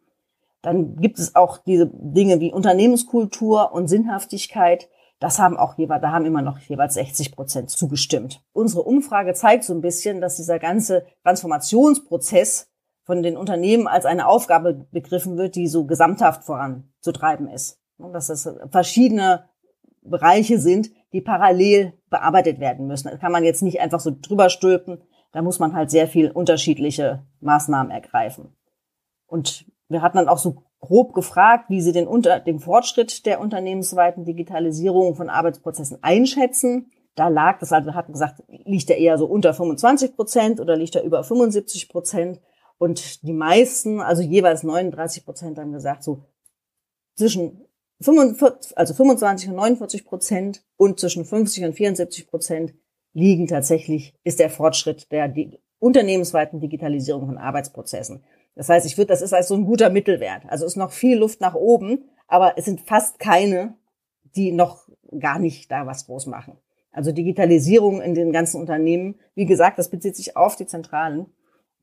Dann 0.66 0.96
gibt 0.96 1.20
es 1.20 1.36
auch 1.36 1.58
diese 1.58 1.88
Dinge 1.92 2.40
wie 2.40 2.52
Unternehmenskultur 2.52 3.70
und 3.70 3.86
Sinnhaftigkeit. 3.86 4.88
Das 5.20 5.38
haben 5.38 5.56
auch 5.56 5.78
jeweils, 5.78 6.02
da 6.02 6.10
haben 6.10 6.26
immer 6.26 6.42
noch 6.42 6.58
jeweils 6.58 6.94
60 6.94 7.36
Prozent 7.36 7.70
zugestimmt. 7.70 8.42
Unsere 8.52 8.82
Umfrage 8.82 9.32
zeigt 9.34 9.62
so 9.62 9.72
ein 9.72 9.80
bisschen, 9.80 10.20
dass 10.20 10.34
dieser 10.34 10.58
ganze 10.58 11.06
Transformationsprozess 11.22 12.68
von 13.04 13.22
den 13.22 13.36
Unternehmen 13.36 13.86
als 13.86 14.06
eine 14.06 14.26
Aufgabe 14.26 14.88
begriffen 14.90 15.36
wird, 15.36 15.54
die 15.54 15.68
so 15.68 15.86
gesamthaft 15.86 16.42
voranzutreiben 16.42 17.46
ist. 17.46 17.78
Und 17.96 18.12
dass 18.12 18.28
es 18.28 18.50
verschiedene 18.72 19.48
Bereiche 20.02 20.58
sind, 20.58 20.90
die 21.12 21.20
parallel 21.20 21.92
bearbeitet 22.10 22.58
werden 22.58 22.88
müssen. 22.88 23.06
Da 23.08 23.18
kann 23.18 23.30
man 23.30 23.44
jetzt 23.44 23.62
nicht 23.62 23.80
einfach 23.80 24.00
so 24.00 24.10
drüber 24.20 24.50
stülpen. 24.50 25.00
Da 25.30 25.42
muss 25.42 25.60
man 25.60 25.74
halt 25.74 25.92
sehr 25.92 26.08
viel 26.08 26.28
unterschiedliche 26.28 27.24
Maßnahmen 27.38 27.92
ergreifen. 27.92 28.56
Und 29.28 29.64
wir 29.88 30.02
hatten 30.02 30.16
dann 30.16 30.28
auch 30.28 30.38
so 30.38 30.64
grob 30.80 31.14
gefragt, 31.14 31.66
wie 31.68 31.80
sie 31.80 31.92
den, 31.92 32.06
unter, 32.06 32.40
den 32.40 32.58
Fortschritt 32.58 33.26
der 33.26 33.40
unternehmensweiten 33.40 34.24
Digitalisierung 34.24 35.14
von 35.14 35.28
Arbeitsprozessen 35.28 35.98
einschätzen. 36.02 36.90
Da 37.14 37.28
lag 37.28 37.58
das, 37.58 37.72
also 37.72 37.88
wir 37.88 37.94
hatten 37.94 38.12
gesagt, 38.12 38.42
liegt 38.48 38.90
er 38.90 38.98
eher 38.98 39.16
so 39.16 39.26
unter 39.26 39.54
25 39.54 40.16
Prozent 40.16 40.60
oder 40.60 40.76
liegt 40.76 40.94
er 40.96 41.02
über 41.02 41.24
75 41.24 41.88
Prozent? 41.88 42.40
Und 42.78 43.22
die 43.22 43.32
meisten, 43.32 44.00
also 44.00 44.22
jeweils 44.22 44.62
39 44.62 45.24
Prozent, 45.24 45.58
haben 45.58 45.72
gesagt, 45.72 46.02
so 46.02 46.24
zwischen 47.14 47.66
45, 48.02 48.76
also 48.76 48.92
25 48.92 49.48
und 49.48 49.56
49 49.56 50.04
Prozent 50.04 50.62
und 50.76 51.00
zwischen 51.00 51.24
50 51.24 51.64
und 51.64 51.72
74 51.72 52.26
Prozent 52.26 52.74
liegen 53.14 53.46
tatsächlich, 53.46 54.14
ist 54.24 54.40
der 54.40 54.50
Fortschritt 54.50 55.10
der 55.10 55.32
unternehmensweiten 55.78 56.60
Digitalisierung 56.60 57.26
von 57.26 57.38
Arbeitsprozessen. 57.38 58.22
Das 58.56 58.70
heißt, 58.70 58.86
ich 58.86 58.96
würde, 58.96 59.08
das 59.08 59.22
ist 59.22 59.34
also 59.34 59.54
so 59.54 59.60
ein 59.60 59.66
guter 59.66 59.90
Mittelwert. 59.90 60.42
Also 60.48 60.66
ist 60.66 60.76
noch 60.76 60.90
viel 60.90 61.18
Luft 61.18 61.40
nach 61.40 61.54
oben, 61.54 62.08
aber 62.26 62.58
es 62.58 62.64
sind 62.64 62.80
fast 62.80 63.18
keine, 63.18 63.74
die 64.34 64.50
noch 64.50 64.88
gar 65.18 65.38
nicht 65.38 65.70
da 65.70 65.86
was 65.86 66.06
groß 66.06 66.26
machen. 66.26 66.58
Also 66.90 67.12
Digitalisierung 67.12 68.00
in 68.00 68.14
den 68.14 68.32
ganzen 68.32 68.58
Unternehmen, 68.58 69.16
wie 69.34 69.44
gesagt, 69.44 69.78
das 69.78 69.90
bezieht 69.90 70.16
sich 70.16 70.36
auf 70.36 70.56
die 70.56 70.66
Zentralen. 70.66 71.26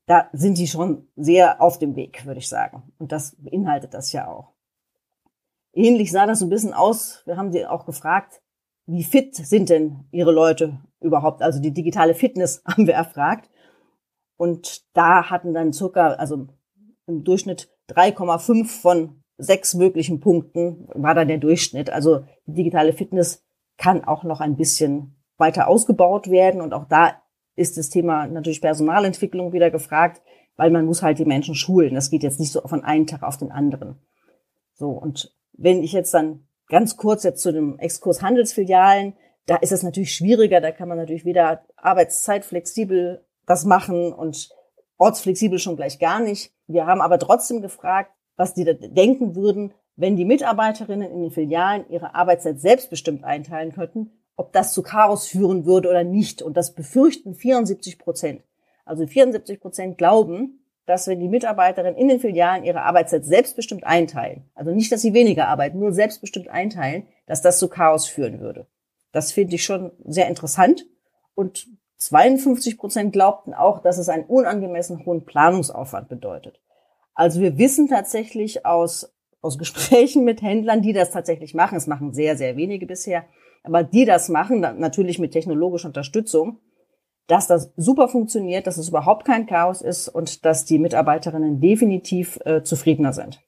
Da 0.06 0.28
sind 0.32 0.58
die 0.58 0.66
schon 0.66 1.06
sehr 1.16 1.62
auf 1.62 1.78
dem 1.78 1.94
Weg, 1.94 2.26
würde 2.26 2.40
ich 2.40 2.48
sagen. 2.48 2.82
Und 2.98 3.12
das 3.12 3.36
beinhaltet 3.38 3.94
das 3.94 4.12
ja 4.12 4.26
auch. 4.26 4.52
Ähnlich 5.72 6.10
sah 6.10 6.26
das 6.26 6.40
so 6.40 6.46
ein 6.46 6.50
bisschen 6.50 6.74
aus. 6.74 7.22
Wir 7.24 7.36
haben 7.36 7.52
sie 7.52 7.64
auch 7.64 7.86
gefragt, 7.86 8.42
wie 8.86 9.04
fit 9.04 9.34
sind 9.34 9.70
denn 9.70 10.04
ihre 10.10 10.32
Leute 10.32 10.80
überhaupt? 11.00 11.42
Also 11.42 11.60
die 11.60 11.72
digitale 11.72 12.14
Fitness 12.14 12.62
haben 12.66 12.88
wir 12.88 12.94
erfragt. 12.94 13.48
Und 14.36 14.84
da 14.96 15.30
hatten 15.30 15.54
dann 15.54 15.72
circa, 15.72 16.08
also 16.14 16.48
im 17.06 17.24
Durchschnitt 17.24 17.70
3,5 17.90 18.66
von 18.66 19.22
sechs 19.36 19.74
möglichen 19.74 20.20
Punkten 20.20 20.88
war 20.94 21.14
da 21.14 21.24
der 21.24 21.38
Durchschnitt. 21.38 21.90
Also 21.90 22.24
die 22.46 22.54
digitale 22.54 22.92
Fitness 22.92 23.44
kann 23.76 24.04
auch 24.04 24.24
noch 24.24 24.40
ein 24.40 24.56
bisschen 24.56 25.16
weiter 25.36 25.68
ausgebaut 25.68 26.30
werden. 26.30 26.60
Und 26.60 26.72
auch 26.72 26.86
da 26.88 27.20
ist 27.56 27.76
das 27.76 27.88
Thema 27.88 28.26
natürlich 28.26 28.60
Personalentwicklung 28.60 29.52
wieder 29.52 29.70
gefragt, 29.70 30.22
weil 30.56 30.70
man 30.70 30.86
muss 30.86 31.02
halt 31.02 31.18
die 31.18 31.24
Menschen 31.24 31.54
schulen. 31.54 31.94
Das 31.94 32.10
geht 32.10 32.22
jetzt 32.22 32.40
nicht 32.40 32.52
so 32.52 32.60
von 32.62 32.84
einem 32.84 33.06
Tag 33.06 33.22
auf 33.22 33.36
den 33.36 33.50
anderen. 33.50 34.00
So, 34.74 34.90
und 34.90 35.34
wenn 35.52 35.82
ich 35.82 35.92
jetzt 35.92 36.14
dann 36.14 36.46
ganz 36.68 36.96
kurz 36.96 37.24
jetzt 37.24 37.42
zu 37.42 37.52
dem 37.52 37.78
Exkurs 37.78 38.22
Handelsfilialen, 38.22 39.14
da 39.46 39.56
ist 39.56 39.72
es 39.72 39.82
natürlich 39.82 40.14
schwieriger, 40.14 40.60
da 40.60 40.72
kann 40.72 40.88
man 40.88 40.96
natürlich 40.98 41.24
weder 41.24 41.64
Arbeitszeit 41.76 42.44
flexibel 42.44 43.24
das 43.46 43.64
machen 43.64 44.12
und 44.12 44.48
ortsflexibel 44.98 45.58
schon 45.58 45.76
gleich 45.76 45.98
gar 45.98 46.20
nicht. 46.20 46.52
Wir 46.66 46.86
haben 46.86 47.00
aber 47.00 47.18
trotzdem 47.18 47.62
gefragt, 47.62 48.12
was 48.36 48.54
die 48.54 48.64
denken 48.64 49.34
würden, 49.34 49.72
wenn 49.96 50.16
die 50.16 50.24
Mitarbeiterinnen 50.24 51.10
in 51.10 51.22
den 51.22 51.30
Filialen 51.30 51.88
ihre 51.88 52.14
Arbeitszeit 52.14 52.60
selbstbestimmt 52.60 53.22
einteilen 53.24 53.72
könnten, 53.72 54.10
ob 54.36 54.52
das 54.52 54.72
zu 54.72 54.82
Chaos 54.82 55.26
führen 55.26 55.66
würde 55.66 55.88
oder 55.88 56.04
nicht. 56.04 56.42
Und 56.42 56.56
das 56.56 56.74
befürchten 56.74 57.34
74 57.34 57.98
Prozent. 57.98 58.42
Also 58.84 59.06
74 59.06 59.60
Prozent 59.60 59.98
glauben, 59.98 60.60
dass 60.86 61.06
wenn 61.06 61.20
die 61.20 61.28
Mitarbeiterinnen 61.28 61.96
in 61.96 62.08
den 62.08 62.20
Filialen 62.20 62.64
ihre 62.64 62.82
Arbeitszeit 62.82 63.24
selbstbestimmt 63.24 63.84
einteilen, 63.84 64.50
also 64.54 64.72
nicht, 64.72 64.92
dass 64.92 65.00
sie 65.00 65.14
weniger 65.14 65.48
arbeiten, 65.48 65.78
nur 65.78 65.92
selbstbestimmt 65.92 66.48
einteilen, 66.48 67.06
dass 67.26 67.40
das 67.40 67.58
zu 67.58 67.68
Chaos 67.68 68.06
führen 68.06 68.40
würde. 68.40 68.66
Das 69.12 69.32
finde 69.32 69.54
ich 69.54 69.64
schon 69.64 69.92
sehr 70.04 70.28
interessant. 70.28 70.86
Und 71.34 71.68
52 72.04 72.78
Prozent 72.78 73.12
glaubten 73.12 73.54
auch, 73.54 73.80
dass 73.80 73.98
es 73.98 74.08
einen 74.08 74.24
unangemessen 74.24 75.04
hohen 75.06 75.24
Planungsaufwand 75.24 76.08
bedeutet. 76.08 76.60
Also 77.14 77.40
wir 77.40 77.58
wissen 77.58 77.88
tatsächlich 77.88 78.66
aus, 78.66 79.14
aus 79.40 79.58
Gesprächen 79.58 80.24
mit 80.24 80.42
Händlern, 80.42 80.82
die 80.82 80.92
das 80.92 81.10
tatsächlich 81.10 81.54
machen, 81.54 81.76
es 81.76 81.86
machen 81.86 82.12
sehr, 82.12 82.36
sehr 82.36 82.56
wenige 82.56 82.86
bisher, 82.86 83.24
aber 83.62 83.82
die 83.82 84.04
das 84.04 84.28
machen, 84.28 84.60
natürlich 84.60 85.18
mit 85.18 85.32
technologischer 85.32 85.88
Unterstützung, 85.88 86.60
dass 87.26 87.46
das 87.46 87.72
super 87.76 88.08
funktioniert, 88.08 88.66
dass 88.66 88.76
es 88.76 88.90
überhaupt 88.90 89.24
kein 89.24 89.46
Chaos 89.46 89.80
ist 89.80 90.08
und 90.08 90.44
dass 90.44 90.66
die 90.66 90.78
Mitarbeiterinnen 90.78 91.60
definitiv 91.60 92.38
äh, 92.44 92.62
zufriedener 92.62 93.14
sind. 93.14 93.40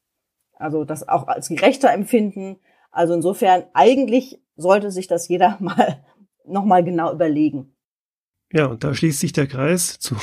Also 0.55 0.85
das 0.85 1.07
auch 1.07 1.27
als 1.27 1.49
gerechter 1.49 1.93
empfinden. 1.93 2.59
Also 2.91 3.13
insofern 3.13 3.65
eigentlich 3.75 4.41
sollte 4.57 4.91
sich 4.91 5.07
das 5.07 5.29
jeder 5.29 5.57
mal 5.61 6.03
nochmal 6.47 6.83
genau 6.83 7.13
überlegen. 7.13 7.76
Ja, 8.57 8.69
und 8.69 8.85
da 8.85 8.95
schließt 8.95 9.21
sich 9.21 9.35
der 9.35 9.47
Kreis 9.47 9.99
zu 10.01 10.17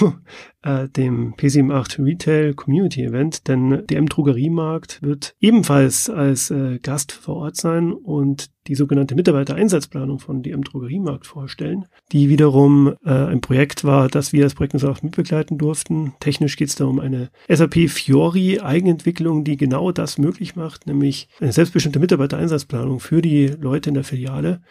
äh, 0.63 0.89
dem 0.89 1.35
P78 1.35 2.03
Retail 2.03 2.53
Community 2.55 3.03
Event, 3.03 3.47
denn 3.47 3.85
der 3.87 3.99
M 3.99 4.09
Drogeriemarkt 4.09 5.03
wird 5.03 5.35
ebenfalls 5.39 6.09
als 6.09 6.49
äh, 6.49 6.79
Gast 6.79 7.11
vor 7.11 7.35
Ort 7.35 7.57
sein 7.57 7.93
und 7.93 8.49
die 8.65 8.73
sogenannte 8.73 9.13
Mitarbeitereinsatzplanung 9.13 10.17
von 10.17 10.41
DM 10.41 10.63
Drogeriemarkt 10.63 11.27
vorstellen, 11.27 11.85
die 12.11 12.27
wiederum 12.29 12.95
äh, 13.05 13.11
ein 13.11 13.41
Projekt 13.41 13.83
war, 13.83 14.07
das 14.07 14.33
wir 14.33 14.45
als 14.45 14.55
Projekt 14.55 14.83
auch 14.83 15.03
mitbegleiten 15.03 15.59
durften. 15.59 16.13
Technisch 16.19 16.55
geht 16.55 16.69
es 16.69 16.75
da 16.75 16.85
um 16.85 16.99
eine 16.99 17.29
SAP 17.47 17.87
Fiori 17.89 18.61
Eigenentwicklung, 18.61 19.43
die 19.43 19.57
genau 19.57 19.91
das 19.91 20.17
möglich 20.17 20.55
macht, 20.55 20.87
nämlich 20.87 21.27
eine 21.39 21.51
selbstbestimmte 21.51 21.99
Mitarbeitereinsatzplanung 21.99 22.99
für 22.99 23.21
die 23.21 23.47
Leute 23.47 23.91
in 23.91 23.93
der 23.93 24.03
Filiale 24.03 24.61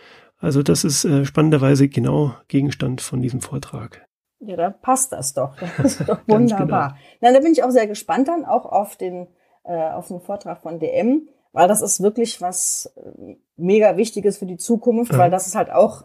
also 0.42 0.62
das 0.62 0.82
ist 0.82 1.04
äh, 1.04 1.24
spannenderweise 1.24 1.88
genau 1.88 2.34
Gegenstand 2.48 3.00
von 3.00 3.22
diesem 3.22 3.40
Vortrag. 3.40 4.06
Ja, 4.40 4.56
da 4.56 4.70
passt 4.70 5.12
das 5.12 5.34
doch. 5.34 5.56
Das 5.56 5.78
ist 5.78 6.08
doch 6.08 6.18
wunderbar. 6.26 6.88
genau. 6.88 7.00
Na, 7.20 7.32
da 7.32 7.38
bin 7.38 7.52
ich 7.52 7.62
auch 7.62 7.70
sehr 7.70 7.86
gespannt 7.86 8.26
dann 8.26 8.44
auch 8.44 8.66
auf 8.66 8.96
den, 8.96 9.28
äh, 9.62 9.72
auf 9.72 10.08
den 10.08 10.20
Vortrag 10.20 10.60
von 10.60 10.80
DM, 10.80 11.28
weil 11.52 11.68
das 11.68 11.80
ist 11.80 12.02
wirklich 12.02 12.40
was 12.40 12.92
äh, 12.96 13.36
mega 13.56 13.96
Wichtiges 13.96 14.38
für 14.38 14.46
die 14.46 14.56
Zukunft, 14.56 15.12
ja. 15.12 15.18
weil 15.18 15.30
das 15.30 15.46
ist 15.46 15.54
halt 15.54 15.70
auch, 15.70 16.02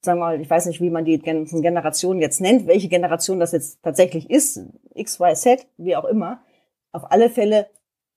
sagen 0.00 0.18
wir 0.18 0.26
mal, 0.26 0.40
ich 0.40 0.50
weiß 0.50 0.66
nicht, 0.66 0.80
wie 0.80 0.90
man 0.90 1.04
die 1.04 1.20
ganzen 1.20 1.62
Generationen 1.62 2.20
jetzt 2.20 2.40
nennt, 2.40 2.66
welche 2.66 2.88
Generation 2.88 3.38
das 3.38 3.52
jetzt 3.52 3.80
tatsächlich 3.84 4.28
ist, 4.30 4.60
X, 4.94 5.20
Y, 5.20 5.36
Z, 5.36 5.66
wie 5.76 5.94
auch 5.94 6.06
immer. 6.06 6.42
Auf 6.90 7.12
alle 7.12 7.30
Fälle, 7.30 7.68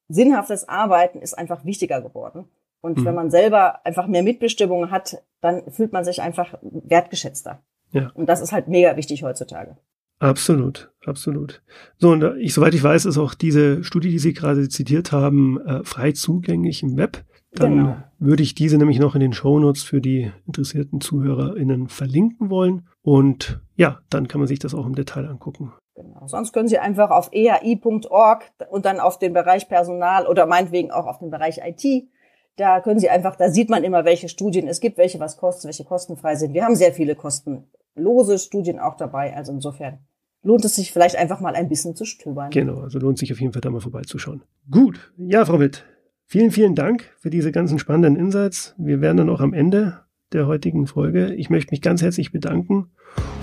sinnhaftes 0.08 0.68
Arbeiten 0.68 1.22
ist 1.22 1.38
einfach 1.38 1.64
wichtiger 1.64 2.02
geworden. 2.02 2.50
Und 2.88 2.98
mhm. 2.98 3.06
wenn 3.06 3.16
man 3.16 3.30
selber 3.30 3.86
einfach 3.86 4.08
mehr 4.08 4.24
Mitbestimmung 4.24 4.90
hat, 4.90 5.22
dann 5.42 5.62
fühlt 5.72 5.94
man 5.94 6.04
sich 6.04 6.22
einfach 6.22 6.56
wertgeschätzter. 6.62 7.62
Ja. 7.92 8.12
Und 8.16 8.28
das 8.28 8.42
ist 8.42 8.52
halt 8.52 8.68
mega 8.68 8.96
wichtig 8.98 9.24
heutzutage. 9.24 9.78
Absolut, 10.20 10.92
absolut. 11.06 11.62
So, 12.00 12.10
und 12.10 12.24
ich, 12.40 12.54
soweit 12.54 12.74
ich 12.74 12.84
weiß, 12.84 13.06
ist 13.06 13.20
auch 13.20 13.36
diese 13.36 13.84
Studie, 13.84 14.10
die 14.10 14.20
Sie 14.20 14.34
gerade 14.34 14.68
zitiert 14.68 15.12
haben, 15.12 15.62
äh, 15.62 15.84
frei 15.84 16.12
zugänglich 16.12 16.82
im 16.82 16.98
Web. 16.98 17.24
Dann 17.52 17.76
genau. 17.76 17.98
würde 18.20 18.44
ich 18.44 18.56
diese 18.56 18.78
nämlich 18.78 19.00
noch 19.00 19.16
in 19.16 19.22
den 19.22 19.34
Shownotes 19.34 19.84
für 19.84 20.02
die 20.02 20.32
interessierten 20.48 21.02
ZuhörerInnen 21.02 21.88
verlinken 21.88 22.50
wollen. 22.50 22.88
Und 23.04 23.62
ja, 23.76 24.00
dann 24.10 24.28
kann 24.28 24.40
man 24.40 24.48
sich 24.48 24.60
das 24.60 24.74
auch 24.74 24.86
im 24.86 24.96
Detail 24.96 25.28
angucken. 25.28 25.74
Genau. 25.96 26.28
Sonst 26.28 26.52
können 26.54 26.68
Sie 26.68 26.78
einfach 26.78 27.10
auf 27.10 27.32
eai.org 27.34 28.44
und 28.70 28.86
dann 28.86 29.00
auf 29.00 29.18
den 29.18 29.34
Bereich 29.34 29.68
Personal 29.68 30.28
oder 30.28 30.46
meinetwegen 30.46 30.92
auch 30.92 31.08
auf 31.08 31.20
den 31.20 31.32
Bereich 31.32 31.60
IT 31.64 32.08
da 32.58 32.82
können 32.82 33.00
Sie 33.00 33.10
einfach, 33.10 33.36
da 33.36 33.50
sieht 33.50 33.70
man 33.70 33.84
immer, 33.84 34.04
welche 34.04 34.28
Studien 34.28 34.68
es 34.68 34.80
gibt, 34.80 34.98
welche 34.98 35.20
was 35.20 35.38
kostet, 35.38 35.66
welche 35.66 35.86
kostenfrei 35.86 36.36
sind. 36.36 36.54
Wir 36.54 36.66
haben 36.66 36.76
sehr 36.76 36.92
viele 36.92 37.16
kostenlose 37.16 38.40
Studien 38.40 38.80
auch 38.80 38.98
dabei. 38.98 39.36
Also 39.36 39.54
insofern 39.54 40.00
lohnt 40.44 40.66
es 40.66 40.76
sich 40.76 40.92
vielleicht 40.92 41.16
einfach 41.16 41.40
mal 41.40 41.56
ein 41.56 41.70
bisschen 41.70 41.96
zu 41.96 42.04
stöbern. 42.06 42.50
Genau, 42.50 42.82
also 42.82 43.00
lohnt 43.00 43.20
sich 43.20 43.32
auf 43.32 43.40
jeden 43.40 43.54
Fall 43.54 43.62
da 43.62 43.70
mal 43.70 43.80
vorbeizuschauen. 43.80 44.44
Gut, 44.70 45.14
ja, 45.18 45.46
Frau 45.46 45.60
Witt, 45.60 45.86
vielen, 46.26 46.52
vielen 46.52 46.74
Dank 46.74 47.12
für 47.20 47.30
diese 47.30 47.52
ganzen 47.52 47.80
spannenden 47.80 48.16
Insights. 48.16 48.74
Wir 48.78 49.02
werden 49.02 49.18
dann 49.18 49.30
auch 49.30 49.40
am 49.40 49.54
Ende 49.54 50.00
der 50.34 50.48
heutigen 50.48 50.88
Folge. 50.88 51.34
Ich 51.36 51.50
möchte 51.50 51.72
mich 51.72 51.82
ganz 51.82 52.02
herzlich 52.02 52.32
bedanken 52.32 52.90